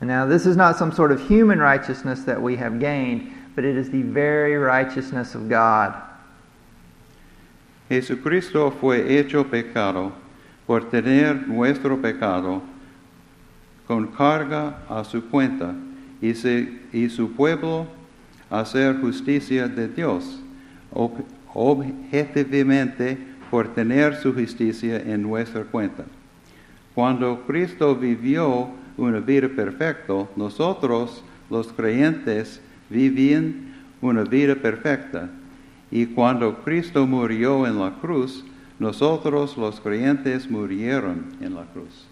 And 0.04 0.10
now 0.10 0.26
this 0.26 0.46
is 0.46 0.58
not 0.58 0.76
some 0.76 0.92
sort 0.92 1.14
of 1.14 1.22
human 1.30 1.60
righteousness 1.60 2.26
that 2.26 2.42
we 2.42 2.58
have 2.58 2.78
gained, 2.78 3.32
but 3.56 3.64
it 3.64 3.78
is 3.78 3.90
the 3.90 4.02
very 4.02 4.58
righteousness 4.58 5.34
of 5.34 5.48
God. 5.48 5.94
Jesucristo 7.90 8.70
fue 8.70 8.98
hecho 8.98 9.46
pecado 9.46 10.12
por 10.68 10.82
tener 10.90 11.48
nuestro 11.48 11.96
pecado 11.96 12.62
con 13.88 14.08
carga 14.08 14.76
a 14.90 15.06
su 15.06 15.22
cuenta 15.30 15.74
y, 16.22 16.34
se- 16.34 16.68
y 16.92 17.08
su 17.08 17.30
pueblo 17.34 17.88
hacer 18.52 19.00
justicia 19.00 19.70
de 19.70 19.88
Dios, 19.88 20.38
ob- 20.94 21.24
objetivamente 21.54 23.18
por 23.50 23.70
tener 23.74 24.18
su 24.18 24.34
justicia 24.34 24.98
en 24.98 25.22
nuestra 25.22 25.64
cuenta. 25.64 26.04
Cuando 26.94 27.46
Cristo 27.48 27.96
vivió 27.96 28.83
una 28.98 29.20
vida 29.20 29.50
perfecta, 29.50 30.28
nosotros, 30.36 31.24
los 31.50 31.68
creyentes, 31.68 32.60
vivían 32.90 33.74
una 34.02 34.24
vida 34.24 34.56
perfecta. 34.56 35.30
Y 35.92 36.08
cuando 36.08 36.56
Cristo 36.64 37.06
murió 37.06 37.66
en 37.68 37.80
la 37.80 37.92
cruz, 38.02 38.44
nosotros, 38.80 39.58
los 39.58 39.80
creyentes, 39.80 40.50
murieron 40.50 41.36
en 41.42 41.56
la 41.56 41.64
cruz. 41.66 42.06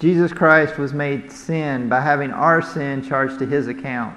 Jesus 0.00 0.32
Christ 0.32 0.78
was 0.78 0.92
made 0.92 1.30
sin 1.30 1.88
by 1.88 2.00
having 2.00 2.30
our 2.30 2.62
sin 2.62 3.02
charged 3.02 3.38
to 3.38 3.46
his 3.46 3.68
account. 3.68 4.16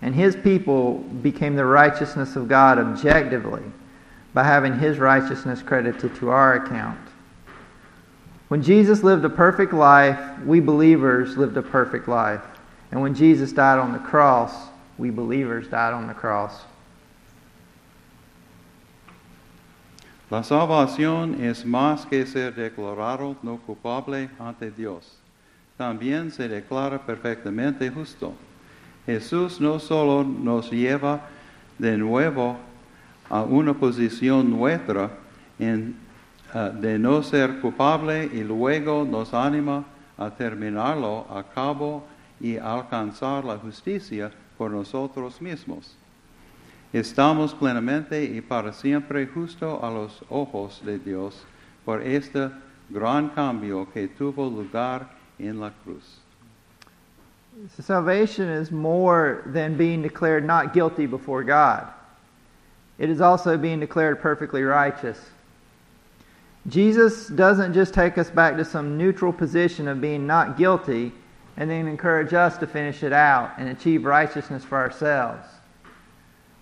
And 0.00 0.14
his 0.14 0.34
people 0.36 0.98
became 1.22 1.54
the 1.54 1.64
righteousness 1.64 2.36
of 2.36 2.48
God 2.48 2.78
objectively 2.78 3.62
by 4.34 4.44
having 4.44 4.78
his 4.78 4.98
righteousness 4.98 5.62
credited 5.62 6.14
to 6.16 6.30
our 6.30 6.54
account. 6.54 6.98
When 8.52 8.62
Jesus 8.62 9.02
lived 9.02 9.24
a 9.24 9.30
perfect 9.30 9.72
life, 9.72 10.20
we 10.44 10.60
believers 10.60 11.38
lived 11.38 11.56
a 11.56 11.62
perfect 11.62 12.06
life. 12.06 12.42
And 12.90 13.00
when 13.00 13.14
Jesus 13.14 13.50
died 13.50 13.78
on 13.78 13.94
the 13.94 13.98
cross, 13.98 14.52
we 14.98 15.08
believers 15.08 15.68
died 15.68 15.94
on 15.94 16.06
the 16.06 16.12
cross. 16.12 16.52
La 20.30 20.42
salvación 20.42 21.40
es 21.40 21.64
más 21.64 22.06
que 22.06 22.26
ser 22.26 22.52
declarado 22.52 23.36
no 23.42 23.58
culpable 23.66 24.28
ante 24.38 24.70
Dios. 24.70 25.16
También 25.78 26.30
se 26.30 26.46
declara 26.46 26.98
perfectamente 27.06 27.90
justo. 27.90 28.34
Jesús 29.06 29.62
no 29.62 29.78
solo 29.78 30.24
nos 30.24 30.70
lleva 30.70 31.22
de 31.78 31.96
nuevo 31.96 32.58
a 33.30 33.44
una 33.44 33.72
posición 33.72 34.50
nuestra 34.50 35.08
en, 35.58 35.96
ah, 36.52 36.68
de 36.70 36.98
no 36.98 37.22
ser 37.22 37.60
culpable 37.60 38.24
y 38.32 38.42
luego 38.42 39.04
nos 39.04 39.32
anima 39.34 39.84
a 40.18 40.30
terminarlo 40.30 41.26
a 41.30 41.42
cabo 41.42 42.04
y 42.40 42.56
alcanzar 42.56 43.44
la 43.44 43.56
justicia 43.58 44.30
por 44.58 44.70
nosotros 44.70 45.40
mismos. 45.40 45.96
Estamos 46.92 47.54
plenamente 47.54 48.22
y 48.22 48.40
para 48.40 48.72
siempre 48.72 49.26
justo 49.26 49.82
a 49.82 49.90
los 49.90 50.22
ojos 50.28 50.82
de 50.84 50.98
Dios 50.98 51.42
por 51.84 52.02
este 52.02 52.50
gran 52.90 53.30
cambio 53.30 53.88
que 53.92 54.08
tuvo 54.08 54.50
lugar 54.50 55.08
en 55.38 55.58
la 55.58 55.70
cruz. 55.82 56.20
Salvation 57.78 58.48
is 58.48 58.70
more 58.70 59.42
than 59.52 59.76
being 59.76 60.02
declared 60.02 60.44
not 60.44 60.72
guilty 60.72 61.06
before 61.06 61.42
God. 61.42 61.86
It 62.98 63.10
is 63.10 63.20
also 63.20 63.56
being 63.56 63.80
declared 63.80 64.20
perfectly 64.20 64.62
righteous. 64.62 65.18
Jesus 66.68 67.26
doesn't 67.26 67.74
just 67.74 67.92
take 67.92 68.18
us 68.18 68.30
back 68.30 68.56
to 68.56 68.64
some 68.64 68.96
neutral 68.96 69.32
position 69.32 69.88
of 69.88 70.00
being 70.00 70.26
not 70.26 70.56
guilty 70.56 71.12
and 71.56 71.68
then 71.68 71.88
encourage 71.88 72.32
us 72.32 72.56
to 72.58 72.66
finish 72.66 73.02
it 73.02 73.12
out 73.12 73.52
and 73.58 73.68
achieve 73.68 74.04
righteousness 74.04 74.64
for 74.64 74.78
ourselves. 74.78 75.46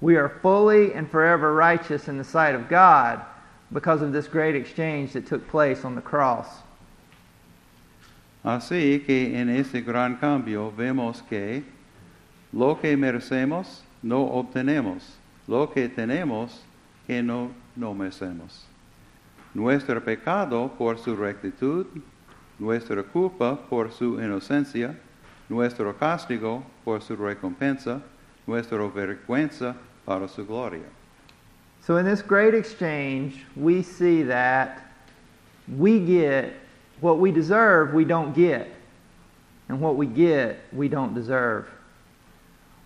We 0.01 0.17
are 0.17 0.31
fully 0.41 0.95
and 0.95 1.11
forever 1.11 1.55
righteous 1.55 2.09
in 2.09 2.17
the 2.17 2.25
sight 2.25 2.55
of 2.55 2.69
God 2.69 3.21
because 3.71 4.01
of 4.01 4.13
this 4.13 4.27
great 4.27 4.57
exchange 4.57 5.13
that 5.13 5.27
took 5.27 5.47
place 5.49 5.85
on 5.85 5.95
the 5.95 6.01
cross. 6.01 6.49
Así 8.43 9.05
que 9.05 9.35
en 9.35 9.51
este 9.51 9.85
gran 9.85 10.17
cambio 10.17 10.71
vemos 10.71 11.23
que 11.29 11.63
lo 12.55 12.75
que 12.75 12.97
merecemos 12.97 13.83
no 14.03 14.27
obtenemos, 14.31 15.03
lo 15.47 15.67
que 15.67 15.89
tenemos 15.91 16.61
que 17.07 17.23
no, 17.23 17.51
no 17.77 17.93
merecemos. 17.93 18.70
Nuestro 19.55 20.01
pecado 20.01 20.69
por 20.79 20.99
su 20.99 21.17
rectitud, 21.17 21.87
nuestra 22.59 23.03
culpa 23.03 23.57
por 23.69 23.91
su 23.91 24.21
inocencia, 24.21 24.95
nuestro 25.49 25.93
castigo 25.95 26.63
por 26.85 27.03
su 27.03 27.17
recompensa, 27.17 28.01
nuestra 28.47 28.79
vergüenza 28.89 29.75
para 30.05 30.29
su 30.29 30.45
gloria. 30.45 30.87
So, 31.83 31.97
in 31.97 32.05
this 32.05 32.23
great 32.23 32.55
exchange, 32.55 33.45
we 33.57 33.83
see 33.83 34.23
that 34.25 34.83
we 35.79 35.99
get 35.99 36.53
what 37.01 37.19
we 37.19 37.33
deserve, 37.33 37.95
we 37.95 38.05
don't 38.05 38.35
get. 38.35 38.69
And 39.69 39.81
what 39.81 39.97
we 39.97 40.07
get, 40.07 40.61
we 40.73 40.89
don't 40.89 41.15
deserve. 41.15 41.69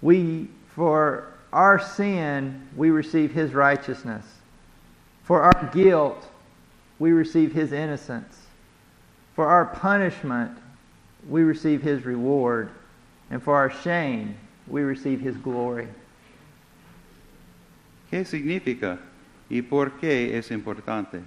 We, 0.03 0.48
for 0.68 1.33
our 1.53 1.81
sin, 1.81 2.68
we 2.77 2.90
receive 2.90 3.33
His 3.33 3.55
righteousness. 3.55 4.24
For 5.22 5.42
our 5.42 5.70
guilt, 5.72 6.29
we 7.05 7.12
receive 7.12 7.53
His 7.53 7.71
innocence. 7.71 8.35
For 9.37 9.47
our 9.47 9.67
punishment, 9.67 10.53
we 11.29 11.43
receive 11.43 11.83
His 11.83 12.07
reward. 12.07 12.71
And 13.31 13.43
for 13.43 13.57
our 13.57 13.69
shame, 13.69 14.37
we 14.67 14.81
receive 14.81 15.21
His 15.21 15.37
glory. 15.37 15.88
¿Qué 18.11 18.25
significa 18.25 18.99
y 19.51 19.61
por 19.61 19.90
qué 20.01 20.35
es 20.35 20.51
importante? 20.51 21.23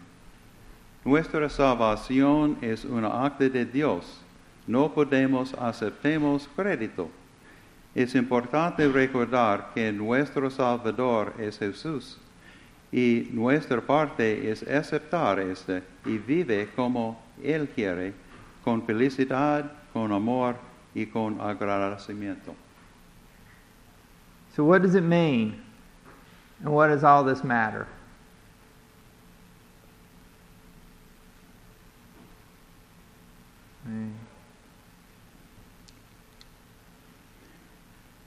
Nuestra 1.06 1.48
salvación 1.48 2.58
es 2.64 2.84
un 2.84 3.06
acto 3.06 3.48
de 3.48 3.64
Dios. 3.64 4.22
No 4.66 4.90
podemos 4.90 5.54
aceptemos 5.54 6.48
crédito. 6.56 7.12
Es 7.94 8.16
importante 8.16 8.88
recordar 8.88 9.74
que 9.76 9.92
nuestro 9.92 10.50
Salvador 10.50 11.36
es 11.38 11.60
Jesús 11.60 12.18
y 12.92 13.28
nuestra 13.32 13.82
parte 13.82 14.50
es 14.50 14.64
aceptar 14.64 15.40
este 15.40 15.84
y 16.06 16.18
vive 16.18 16.70
como 16.76 17.22
Él 17.44 17.68
quiere, 17.70 18.14
con 18.64 18.84
felicidad, 18.84 19.72
con 19.94 20.12
amor 20.12 20.56
y 20.94 21.06
con 21.06 21.40
agradecimiento. 21.42 22.56
So, 24.56 24.64
what 24.64 24.82
does 24.82 24.96
it 24.96 25.04
mean? 25.04 25.62
And 26.64 26.74
what 26.74 26.88
does 26.88 27.04
all 27.04 27.24
this 27.24 27.44
matter? 27.44 27.88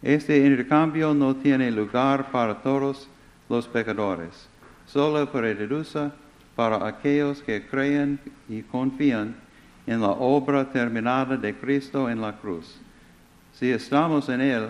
Este 0.03 0.39
intercambio 0.39 1.13
no 1.13 1.37
tiene 1.37 1.71
lugar 1.71 2.31
para 2.31 2.63
todos 2.63 3.07
los 3.49 3.69
pecadores, 3.69 4.49
solo 4.93 5.25
reduce 5.27 6.11
para 6.57 6.87
aquellos 6.87 7.43
que 7.43 7.67
creen 7.67 8.19
y 8.49 8.63
confían 8.63 9.35
en 9.87 10.01
la 10.01 10.11
obra 10.11 10.65
terminada 10.65 11.37
de 11.37 11.55
Cristo 11.55 12.11
en 12.11 12.21
la 12.21 12.33
cruz. 12.33 12.79
Si 13.55 13.71
estamos 13.71 14.29
en 14.29 14.41
Él, 14.41 14.69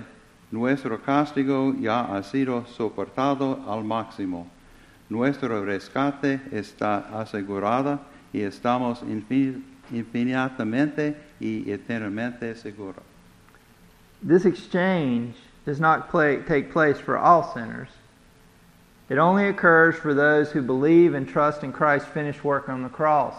nuestro 0.50 1.00
castigo 1.00 1.74
ya 1.80 2.00
ha 2.14 2.22
sido 2.22 2.66
soportado 2.66 3.60
al 3.68 3.84
máximo. 3.84 4.46
Nuestro 5.08 5.64
rescate 5.64 6.40
está 6.52 6.98
asegurado 7.20 7.98
y 8.32 8.42
estamos 8.42 9.02
infin- 9.02 9.62
infinitamente 9.90 11.16
y 11.40 11.70
eternamente 11.70 12.54
seguros. 12.54 13.02
This 14.22 14.44
exchange 14.44 15.34
does 15.64 15.80
not 15.80 16.10
play, 16.10 16.38
take 16.46 16.70
place 16.70 17.00
for 17.00 17.16
all 17.16 17.42
sinners. 17.42 17.88
It 19.10 19.18
only 19.18 19.48
occurs 19.48 19.96
for 19.96 20.14
those 20.14 20.52
who 20.52 20.62
believe 20.62 21.14
and 21.14 21.28
trust 21.28 21.64
in 21.64 21.72
Christ's 21.72 22.08
finished 22.08 22.44
work 22.44 22.68
on 22.68 22.84
the 22.84 22.88
cross. 22.88 23.34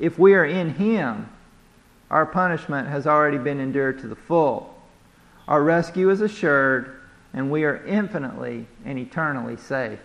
If 0.00 0.18
we 0.18 0.34
are 0.34 0.44
in 0.44 0.70
Him, 0.70 1.28
our 2.10 2.26
punishment 2.26 2.88
has 2.88 3.06
already 3.06 3.38
been 3.38 3.60
endured 3.60 4.00
to 4.00 4.08
the 4.08 4.16
full. 4.16 4.74
Our 5.46 5.62
rescue 5.62 6.10
is 6.10 6.20
assured, 6.20 6.96
and 7.32 7.52
we 7.52 7.62
are 7.62 7.84
infinitely 7.86 8.66
and 8.84 8.98
eternally 8.98 9.56
safe. 9.56 10.00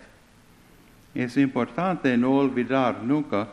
Es 1.15 1.35
importante 1.37 2.15
no 2.15 2.33
olvidar 2.33 3.01
nunca 3.01 3.47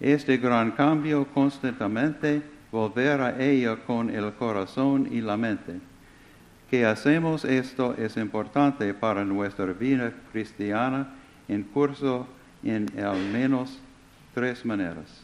este 0.00 0.38
gran 0.38 0.72
cambio 0.72 1.24
constantemente, 1.26 2.42
volver 2.72 3.20
a 3.20 3.40
ella 3.40 3.76
con 3.86 4.10
el 4.10 4.32
corazón 4.32 5.08
y 5.12 5.20
la 5.20 5.36
mente. 5.36 5.80
Que 6.72 6.86
hacemos 6.86 7.44
esto 7.44 7.94
es 7.98 8.16
importante 8.16 8.94
para 8.94 9.26
nuestra 9.26 9.74
vida 9.74 10.10
cristiana 10.32 11.06
en 11.46 11.64
curso 11.64 12.26
en 12.64 12.88
al 12.98 13.18
menos 13.30 13.78
tres 14.34 14.64
maneras. 14.64 15.20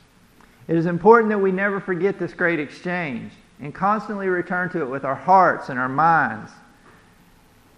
It 0.68 0.76
is 0.76 0.84
important 0.84 1.30
that 1.30 1.40
we 1.40 1.50
never 1.50 1.80
forget 1.80 2.18
this 2.18 2.34
great 2.34 2.60
exchange 2.60 3.32
and 3.62 3.72
constantly 3.72 4.28
return 4.28 4.68
to 4.72 4.82
it 4.82 4.90
with 4.90 5.06
our 5.06 5.14
hearts 5.14 5.70
and 5.70 5.78
our 5.78 5.88
minds. 5.88 6.52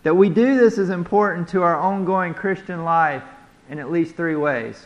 That 0.02 0.16
we 0.16 0.30
do 0.30 0.58
this 0.58 0.76
is 0.76 0.90
important 0.90 1.46
to 1.50 1.62
our 1.62 1.76
ongoing 1.76 2.34
Christian 2.34 2.82
life 2.82 3.22
in 3.68 3.78
at 3.78 3.92
least 3.92 4.16
three 4.16 4.34
ways. 4.34 4.84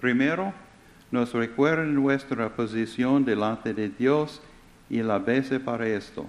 Primero, 0.00 0.52
nos 1.12 1.32
recuerda 1.32 1.84
nuestra 1.84 2.50
posición 2.50 3.24
delante 3.24 3.72
de 3.72 3.88
Dios 3.88 4.40
y 4.90 5.02
la 5.02 5.20
base 5.20 5.60
para 5.60 5.86
esto. 5.86 6.26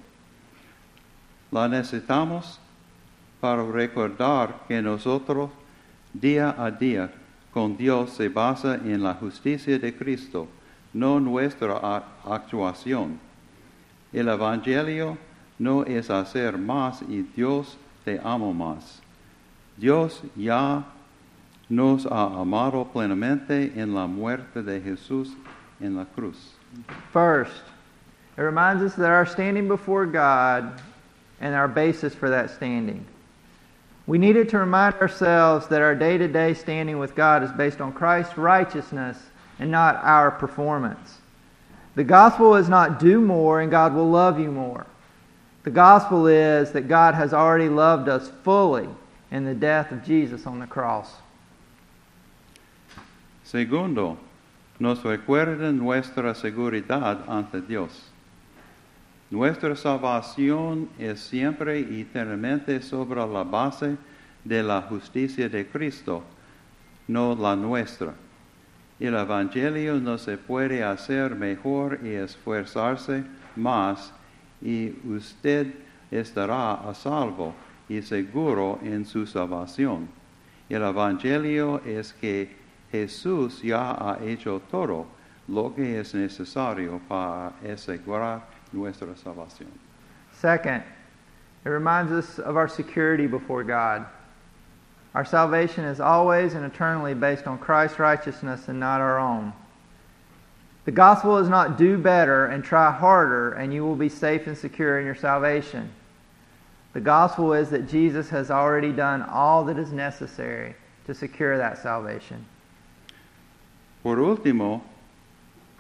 La 1.52 1.68
necesitamos 1.68 2.60
para 3.40 3.64
recordar 3.64 4.64
que 4.68 4.82
nosotros 4.82 5.50
día 6.14 6.56
a 6.58 6.72
día 6.72 7.10
con 7.54 7.78
Dios 7.78 8.12
se 8.12 8.30
basa 8.30 8.76
en 8.76 9.02
la 9.02 9.14
justicia 9.14 9.80
de 9.80 9.96
Cristo, 9.96 10.48
no 10.94 11.20
nuestra 11.20 12.04
actuación. 12.26 13.20
El 14.12 14.28
Evangelio 14.28 15.18
no 15.60 15.84
es 15.84 16.10
hacer 16.10 16.58
más 16.58 17.02
y 17.04 17.24
Dios 17.36 17.78
te 18.04 18.20
ama 18.24 18.52
más. 18.52 19.02
Dios 19.78 20.24
ya 20.36 20.86
nos 21.70 22.06
ha 22.06 22.26
amado 22.40 22.86
plenamente 22.86 23.74
en 23.76 23.94
la 23.94 24.08
muerte 24.08 24.64
de 24.64 24.82
Jesús 24.82 25.36
en 25.80 25.96
la 25.96 26.06
cruz. 26.06 26.56
First, 27.12 27.64
it 28.38 28.42
reminds 28.42 28.82
us 28.82 28.96
that 28.96 29.10
our 29.10 29.26
standing 29.26 29.68
before 29.68 30.06
God 30.06 30.80
and 31.40 31.56
our 31.56 31.68
basis 31.68 32.14
for 32.14 32.30
that 32.30 32.50
standing. 32.50 33.06
We 34.06 34.18
needed 34.18 34.50
to 34.50 34.60
remind 34.60 34.96
ourselves 34.96 35.68
that 35.68 35.82
our 35.82 35.94
day 35.94 36.18
to 36.18 36.28
day 36.28 36.54
standing 36.54 36.98
with 36.98 37.16
God 37.16 37.44
is 37.44 37.52
based 37.52 37.82
on 37.82 37.92
Christ's 37.92 38.38
righteousness 38.38 39.18
and 39.60 39.70
not 39.70 39.98
our 40.04 40.32
performance. 40.32 41.18
The 41.96 42.04
gospel 42.04 42.56
is 42.56 42.70
not 42.70 43.00
do 43.00 43.20
more 43.20 43.60
and 43.62 43.70
God 43.70 43.94
will 43.94 44.10
love 44.10 44.40
you 44.40 44.52
more. 44.52 44.86
The 45.64 45.72
gospel 45.72 46.28
is 46.28 46.72
that 46.72 46.88
God 46.88 47.16
has 47.16 47.34
already 47.34 47.68
loved 47.68 48.08
us 48.08 48.32
fully 48.44 48.88
in 49.32 49.44
the 49.44 49.54
death 49.54 49.92
of 49.92 50.06
Jesus 50.06 50.48
on 50.48 50.60
the 50.60 50.68
cross. 50.68 51.16
Segundo, 53.44 54.18
nos 54.80 55.00
recuerda 55.00 55.72
nuestra 55.74 56.34
seguridad 56.34 57.28
ante 57.28 57.60
Dios. 57.62 58.07
Nuestra 59.30 59.76
salvación 59.76 60.88
es 60.98 61.20
siempre 61.20 61.82
y 61.82 62.02
eternamente 62.02 62.82
sobre 62.82 63.20
la 63.28 63.44
base 63.44 63.98
de 64.46 64.64
la 64.64 64.82
justicia 64.84 65.50
de 65.50 65.68
Cristo, 65.68 66.24
no 67.10 67.36
la 67.36 67.54
nuestra. 67.58 68.14
El 69.00 69.16
Evangelio 69.16 69.96
no 69.96 70.18
se 70.18 70.38
puede 70.38 70.82
hacer 70.82 71.36
mejor 71.36 72.00
y 72.04 72.12
esforzarse 72.12 73.26
más 73.58 74.14
y 74.62 74.94
usted 75.06 75.74
estará 76.10 76.76
a 76.76 76.94
salvo 76.94 77.54
y 77.90 78.02
seguro 78.02 78.80
en 78.82 79.06
su 79.06 79.28
salvación. 79.28 80.08
El 80.70 80.84
Evangelio 80.84 81.82
es 81.86 82.14
que 82.14 82.56
Jesús 82.92 83.62
ya 83.62 83.92
ha 83.92 84.20
hecho 84.24 84.62
todo 84.72 85.06
lo 85.50 85.76
que 85.76 86.00
es 86.00 86.16
necesario 86.16 87.02
para 87.10 87.50
asegurar 87.70 88.57
nuestra 88.74 89.08
salvación. 89.16 89.68
Second, 90.34 90.84
it 91.66 91.70
reminds 91.70 92.12
us 92.12 92.40
of 92.40 92.56
our 92.56 92.68
security 92.68 93.28
before 93.28 93.64
God. 93.64 94.06
Our 95.16 95.26
salvation 95.26 95.84
is 95.84 96.00
always 96.00 96.54
and 96.54 96.66
eternally 96.66 97.14
based 97.14 97.48
on 97.48 97.58
Christ's 97.58 98.00
righteousness 98.00 98.68
and 98.68 98.80
not 98.80 99.02
our 99.02 99.20
own. 99.20 99.54
The 100.86 100.92
gospel 100.92 101.38
is 101.38 101.50
not 101.50 101.78
do 101.78 101.98
better 101.98 102.46
and 102.46 102.64
try 102.64 102.92
harder 102.92 103.54
and 103.54 103.74
you 103.74 103.84
will 103.84 103.96
be 103.96 104.10
safe 104.10 104.48
and 104.48 104.58
secure 104.58 105.00
in 105.00 105.06
your 105.06 105.16
salvation. 105.16 105.90
The 106.94 107.02
gospel 107.02 107.54
is 107.54 107.70
that 107.72 107.90
Jesus 107.90 108.30
has 108.30 108.50
already 108.50 108.92
done 108.92 109.22
all 109.24 109.66
that 109.66 109.78
is 109.78 109.92
necessary 109.92 110.76
to 111.06 111.14
secure 111.14 111.58
that 111.58 111.78
salvation. 111.78 112.46
Por 114.04 114.18
último, 114.18 114.82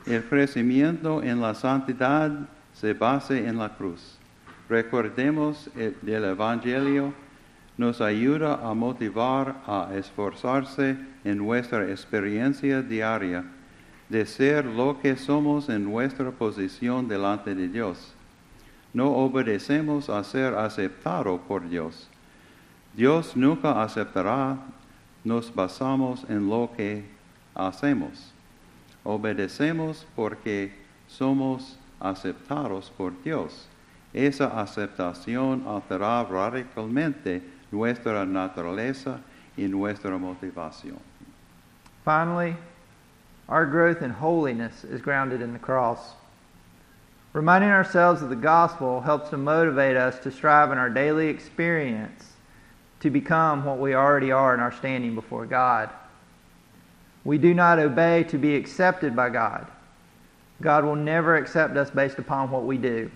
el 0.05 0.23
crecimiento 0.23 1.23
en 1.23 1.39
la 1.39 1.53
santidad 1.53 2.47
se 2.79 2.93
basa 2.93 3.35
en 3.35 3.57
la 3.57 3.75
cruz. 3.75 4.17
Recordemos 4.69 5.69
el, 5.75 5.97
del 6.01 6.25
Evangelio 6.25 7.13
nos 7.75 8.01
ayuda 8.01 8.59
a 8.67 8.73
motivar 8.73 9.61
a 9.65 9.89
esforzarse 9.95 10.97
en 11.23 11.37
nuestra 11.37 11.89
experiencia 11.89 12.81
diaria 12.81 13.45
de 14.09 14.25
ser 14.25 14.65
lo 14.65 14.99
que 14.99 15.15
somos 15.15 15.69
en 15.69 15.83
nuestra 15.83 16.31
posición 16.31 17.07
delante 17.07 17.55
de 17.55 17.67
Dios. 17.67 18.13
No 18.93 19.11
obedecemos 19.11 20.09
a 20.09 20.23
ser 20.23 20.55
aceptado 20.55 21.39
por 21.47 21.67
Dios. 21.67 22.07
Dios 22.95 23.35
nunca 23.35 23.83
aceptará, 23.83 24.57
nos 25.23 25.53
basamos 25.53 26.25
en 26.29 26.47
lo 26.47 26.71
que 26.75 27.05
hacemos. 27.53 28.31
Obedecemos 29.03 30.05
porque 30.15 30.73
somos 31.07 31.77
aceptados 31.99 32.89
por 32.97 33.11
Dios. 33.23 33.67
Esa 34.13 34.47
aceptación 34.59 35.65
altera 35.67 36.23
radicalmente 36.23 37.41
nuestra 37.71 38.25
naturaleza 38.25 39.19
y 39.57 39.67
nuestra 39.67 40.17
motivación. 40.17 40.99
Finally, 42.03 42.55
our 43.49 43.65
growth 43.65 44.01
in 44.01 44.11
holiness 44.11 44.83
is 44.83 45.01
grounded 45.01 45.41
in 45.41 45.53
the 45.53 45.59
cross. 45.59 46.13
Reminding 47.33 47.69
ourselves 47.69 48.21
of 48.21 48.29
the 48.29 48.35
gospel 48.35 49.01
helps 49.01 49.29
to 49.29 49.37
motivate 49.37 49.95
us 49.95 50.17
to 50.19 50.31
strive 50.31 50.71
in 50.71 50.77
our 50.77 50.89
daily 50.89 51.27
experience 51.27 52.33
to 52.99 53.09
become 53.09 53.63
what 53.63 53.77
we 53.77 53.93
already 53.93 54.31
are 54.31 54.53
in 54.53 54.59
our 54.59 54.71
standing 54.71 55.13
before 55.13 55.45
God. 55.45 55.89
We 57.23 57.37
do 57.37 57.53
not 57.53 57.77
obey 57.77 58.23
to 58.25 58.37
be 58.37 58.55
accepted 58.55 59.15
by 59.15 59.29
God. 59.29 59.67
God 60.61 60.85
will 60.85 60.95
never 60.95 61.35
accept 61.35 61.77
us 61.77 61.89
based 61.89 62.17
upon 62.17 62.49
what 62.49 62.63
we 62.63 62.77
do. 62.77 63.11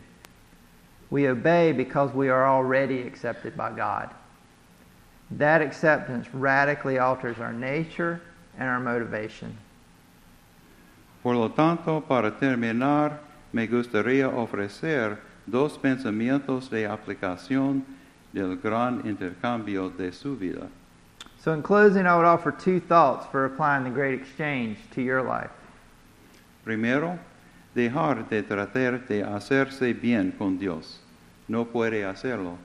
We 1.09 1.27
obey 1.27 1.71
because 1.71 2.13
we 2.13 2.29
are 2.29 2.47
already 2.47 3.01
accepted 3.01 3.57
by 3.57 3.71
God. 3.71 4.09
That 5.31 5.61
acceptance 5.61 6.33
radically 6.33 6.99
alters 6.99 7.39
our 7.39 7.53
nature 7.53 8.21
and 8.57 8.69
our 8.69 8.79
motivation. 8.79 9.57
Por 11.23 11.35
lo 11.35 11.49
tanto, 11.49 12.01
para 12.01 12.31
terminar, 12.31 13.19
me 13.53 13.67
gustaría 13.67 14.27
ofrecer 14.27 15.17
dos 15.45 15.77
pensamientos 15.77 16.69
de 16.69 16.85
aplicación 16.85 17.83
del 18.33 18.55
gran 18.55 19.05
intercambio 19.05 19.89
de 19.89 20.11
su 20.11 20.35
vida. 20.35 20.69
So, 21.37 21.53
in 21.53 21.63
closing, 21.63 22.05
I 22.05 22.15
would 22.15 22.25
offer 22.25 22.51
two 22.51 22.79
thoughts 22.79 23.25
for 23.31 23.45
applying 23.45 23.83
the 23.83 23.89
great 23.89 24.13
exchange 24.13 24.77
to 24.91 25.01
your 25.01 25.23
life. 25.23 25.49
Primero, 26.63 27.17
dejar 27.73 28.27
de 28.29 28.43
tratar 28.43 29.07
de 29.07 29.23
hacerse 29.23 29.93
bien 29.93 30.31
con 30.31 30.57
Dios. 30.57 30.99
No 31.47 31.65
puede 31.65 32.05
hacerlo. 32.05 32.57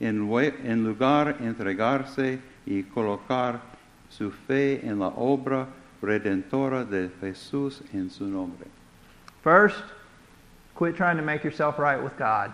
En, 0.00 0.28
en 0.64 0.84
lugar 0.84 1.36
entregarse 1.40 2.40
y 2.66 2.82
colocar 2.82 3.60
su 4.08 4.30
fe 4.30 4.80
en 4.86 4.98
la 4.98 5.08
obra 5.08 5.66
redentora 6.02 6.84
de 6.84 7.10
Jesús 7.20 7.82
en 7.92 8.10
su 8.10 8.26
nombre. 8.26 8.68
First, 9.42 9.82
quit 10.76 10.96
trying 10.96 11.16
to 11.16 11.22
make 11.22 11.44
yourself 11.44 11.78
right 11.78 12.02
with 12.02 12.16
God. 12.16 12.52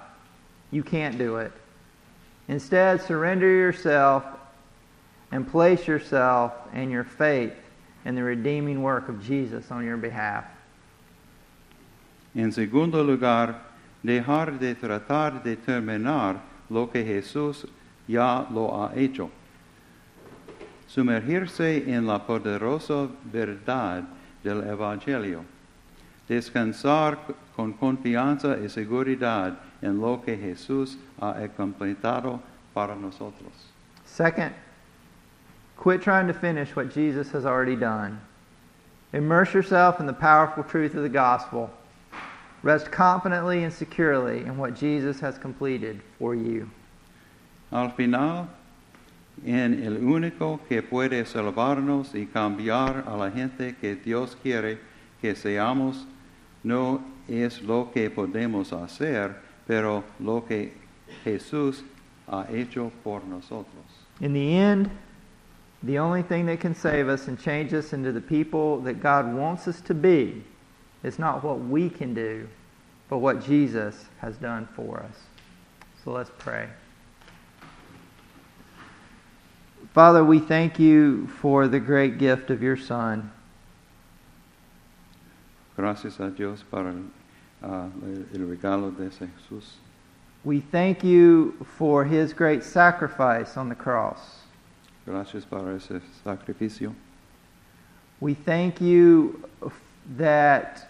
You 0.70 0.82
can't 0.82 1.18
do 1.18 1.38
it. 1.38 1.52
Instead, 2.48 3.00
surrender 3.00 3.48
yourself 3.48 4.24
and 5.32 5.46
place 5.46 5.86
yourself 5.86 6.52
and 6.72 6.90
your 6.90 7.04
faith 7.04 7.54
in 8.04 8.14
the 8.14 8.22
redeeming 8.22 8.82
work 8.82 9.08
of 9.08 9.22
Jesus 9.22 9.70
on 9.70 9.84
your 9.84 9.96
behalf. 9.96 10.44
En 12.34 12.52
segundo 12.52 13.02
lugar, 13.02 13.70
dejar 14.02 14.58
de 14.58 14.74
tratar 14.74 15.42
de 15.42 15.56
terminar 15.56 16.40
lo 16.68 16.90
que 16.90 17.04
Jesús 17.04 17.66
ya 18.06 18.46
lo 18.50 18.82
ha 18.82 18.94
hecho. 18.94 19.30
Sumergirse 20.86 21.84
en 21.86 22.06
la 22.06 22.18
poderosa 22.18 23.08
verdad 23.24 24.04
del 24.42 24.62
Evangelio. 24.62 25.44
Descansar 26.28 27.18
con 27.56 27.72
confianza 27.72 28.56
y 28.58 28.68
seguridad 28.68 29.58
en 29.82 30.00
lo 30.00 30.22
que 30.22 30.36
Jesús 30.36 30.96
ha 31.20 31.34
completado 31.56 32.40
para 32.72 32.94
nosotros. 32.94 33.52
Second, 34.04 34.52
quit 35.76 36.02
trying 36.02 36.26
to 36.26 36.34
finish 36.34 36.74
what 36.76 36.92
Jesus 36.92 37.30
has 37.32 37.44
already 37.44 37.76
done. 37.76 38.20
Immerse 39.12 39.52
yourself 39.52 39.98
in 39.98 40.06
the 40.06 40.12
powerful 40.12 40.62
truth 40.62 40.94
of 40.94 41.02
the 41.02 41.08
gospel. 41.08 41.70
Rest 42.62 42.90
confidently 42.90 43.64
and 43.64 43.72
securely 43.72 44.40
in 44.40 44.58
what 44.58 44.74
Jesus 44.74 45.20
has 45.20 45.38
completed 45.38 46.00
for 46.18 46.34
you. 46.34 46.68
Al 47.72 47.90
final, 47.90 48.48
en 49.46 49.82
el 49.82 49.98
único 50.02 50.60
que 50.68 50.82
puede 50.82 51.24
salvarnos 51.24 52.14
y 52.14 52.26
cambiar 52.26 53.04
a 53.06 53.16
la 53.16 53.30
gente 53.30 53.76
que 53.80 53.94
Dios 53.94 54.36
quiere 54.42 54.78
que 55.22 55.34
seamos, 55.34 56.04
no 56.62 57.02
es 57.28 57.62
lo 57.62 57.90
que 57.92 58.10
podemos 58.10 58.72
hacer, 58.72 59.36
pero 59.66 60.04
lo 60.18 60.44
que 60.44 60.72
Jesús 61.24 61.82
ha 62.28 62.46
hecho 62.50 62.92
por 63.02 63.24
nosotros. 63.24 63.84
In 64.20 64.34
the 64.34 64.54
end, 64.54 64.90
the 65.82 65.98
only 65.98 66.22
thing 66.22 66.44
that 66.46 66.60
can 66.60 66.74
save 66.74 67.08
us 67.08 67.26
and 67.26 67.38
change 67.38 67.72
us 67.72 67.94
into 67.94 68.12
the 68.12 68.20
people 68.20 68.80
that 68.82 69.00
God 69.00 69.32
wants 69.34 69.66
us 69.66 69.80
to 69.82 69.94
be 69.94 70.44
is 71.02 71.18
not 71.18 71.42
what 71.42 71.60
we 71.60 71.88
can 71.88 72.14
do, 72.14 72.48
but 73.08 73.18
what 73.18 73.44
Jesus 73.44 74.06
has 74.18 74.36
done 74.36 74.68
for 74.74 75.00
us. 75.00 75.16
So 76.04 76.12
let's 76.12 76.30
pray. 76.38 76.68
Father, 79.92 80.24
we 80.24 80.38
thank 80.38 80.78
you 80.78 81.26
for 81.26 81.66
the 81.66 81.80
great 81.80 82.18
gift 82.18 82.50
of 82.50 82.62
your 82.62 82.76
Son. 82.76 83.32
Gracias 85.76 86.20
a 86.20 86.30
Dios 86.30 86.62
para 86.70 86.90
el, 86.90 87.04
ah, 87.62 87.88
el 88.32 88.40
regalo 88.40 88.96
de 88.96 89.10
Jesús. 89.10 89.64
We 90.44 90.60
thank 90.60 91.02
you 91.02 91.54
for 91.76 92.04
his 92.04 92.32
great 92.32 92.62
sacrifice 92.62 93.56
on 93.56 93.68
the 93.68 93.74
cross. 93.74 94.40
Gracias 95.06 95.44
para 95.44 95.74
ese 95.74 96.00
sacrificio. 96.24 96.94
We 98.20 98.34
thank 98.34 98.80
you 98.80 99.48
that 100.16 100.89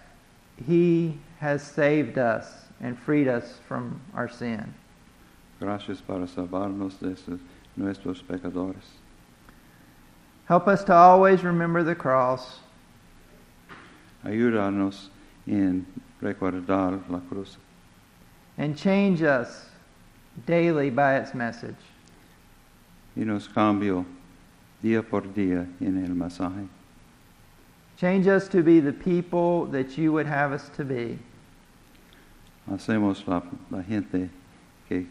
he 0.66 1.18
has 1.38 1.62
saved 1.62 2.18
us 2.18 2.46
and 2.80 2.98
freed 2.98 3.28
us 3.28 3.58
from 3.66 4.00
our 4.14 4.28
sin. 4.28 4.74
Gracias 5.60 6.00
para 6.00 6.26
salvarnos 6.26 6.98
de 6.98 7.38
nuestros 7.76 8.22
pecadores. 8.22 8.98
Help 10.46 10.66
us 10.66 10.82
to 10.84 10.92
always 10.92 11.44
remember 11.44 11.82
the 11.82 11.94
cross 11.94 12.60
Ayúdanos 14.24 15.08
en 15.46 15.86
recordar 16.20 17.00
la 17.08 17.20
cruz 17.20 17.56
and 18.58 18.76
change 18.76 19.22
us 19.22 19.66
daily 20.46 20.90
by 20.90 21.16
its 21.16 21.34
message. 21.34 21.76
y 23.16 23.24
nos 23.24 23.48
cambio 23.48 24.04
día 24.82 25.02
por 25.02 25.22
día 25.22 25.66
en 25.80 26.04
el 26.04 26.14
mensaje. 26.14 26.68
Change 28.00 28.28
us 28.28 28.48
to 28.48 28.62
be 28.62 28.80
the 28.80 28.94
people 28.94 29.66
that 29.66 29.98
you 29.98 30.10
would 30.10 30.24
have 30.24 30.52
us 30.52 30.70
to 30.70 30.84
be. 30.84 31.18
Hacemos 32.66 33.26
la, 33.26 33.42
la 33.70 33.82
gente 33.82 34.30
que 34.88 35.06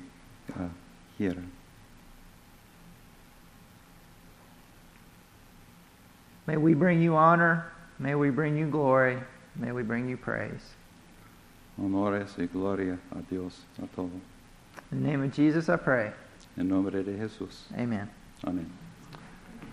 ah, 0.58 0.70
quiera. 1.16 1.44
May 6.48 6.58
we 6.58 6.74
bring 6.74 7.00
you 7.00 7.16
honor. 7.16 7.72
May 8.00 8.16
we 8.16 8.32
bring 8.32 8.58
you 8.58 8.66
glory. 8.66 9.20
May 9.56 9.72
we 9.72 9.84
bring 9.84 10.10
you 10.10 10.18
praise. 10.18 10.74
Honores 11.80 12.36
y 12.40 12.48
gloria 12.48 12.98
a 13.12 13.22
Dios, 13.30 13.66
a 13.84 13.86
todo. 13.96 14.10
In 14.92 15.04
the 15.04 15.08
name 15.08 15.22
of 15.22 15.32
Jesus, 15.32 15.70
I 15.70 15.76
pray. 15.76 16.12
En 16.58 16.68
nombre 16.68 17.04
de 17.04 17.12
Jesús. 17.12 17.72
Amen. 17.78 18.10
Amén. 18.44 18.66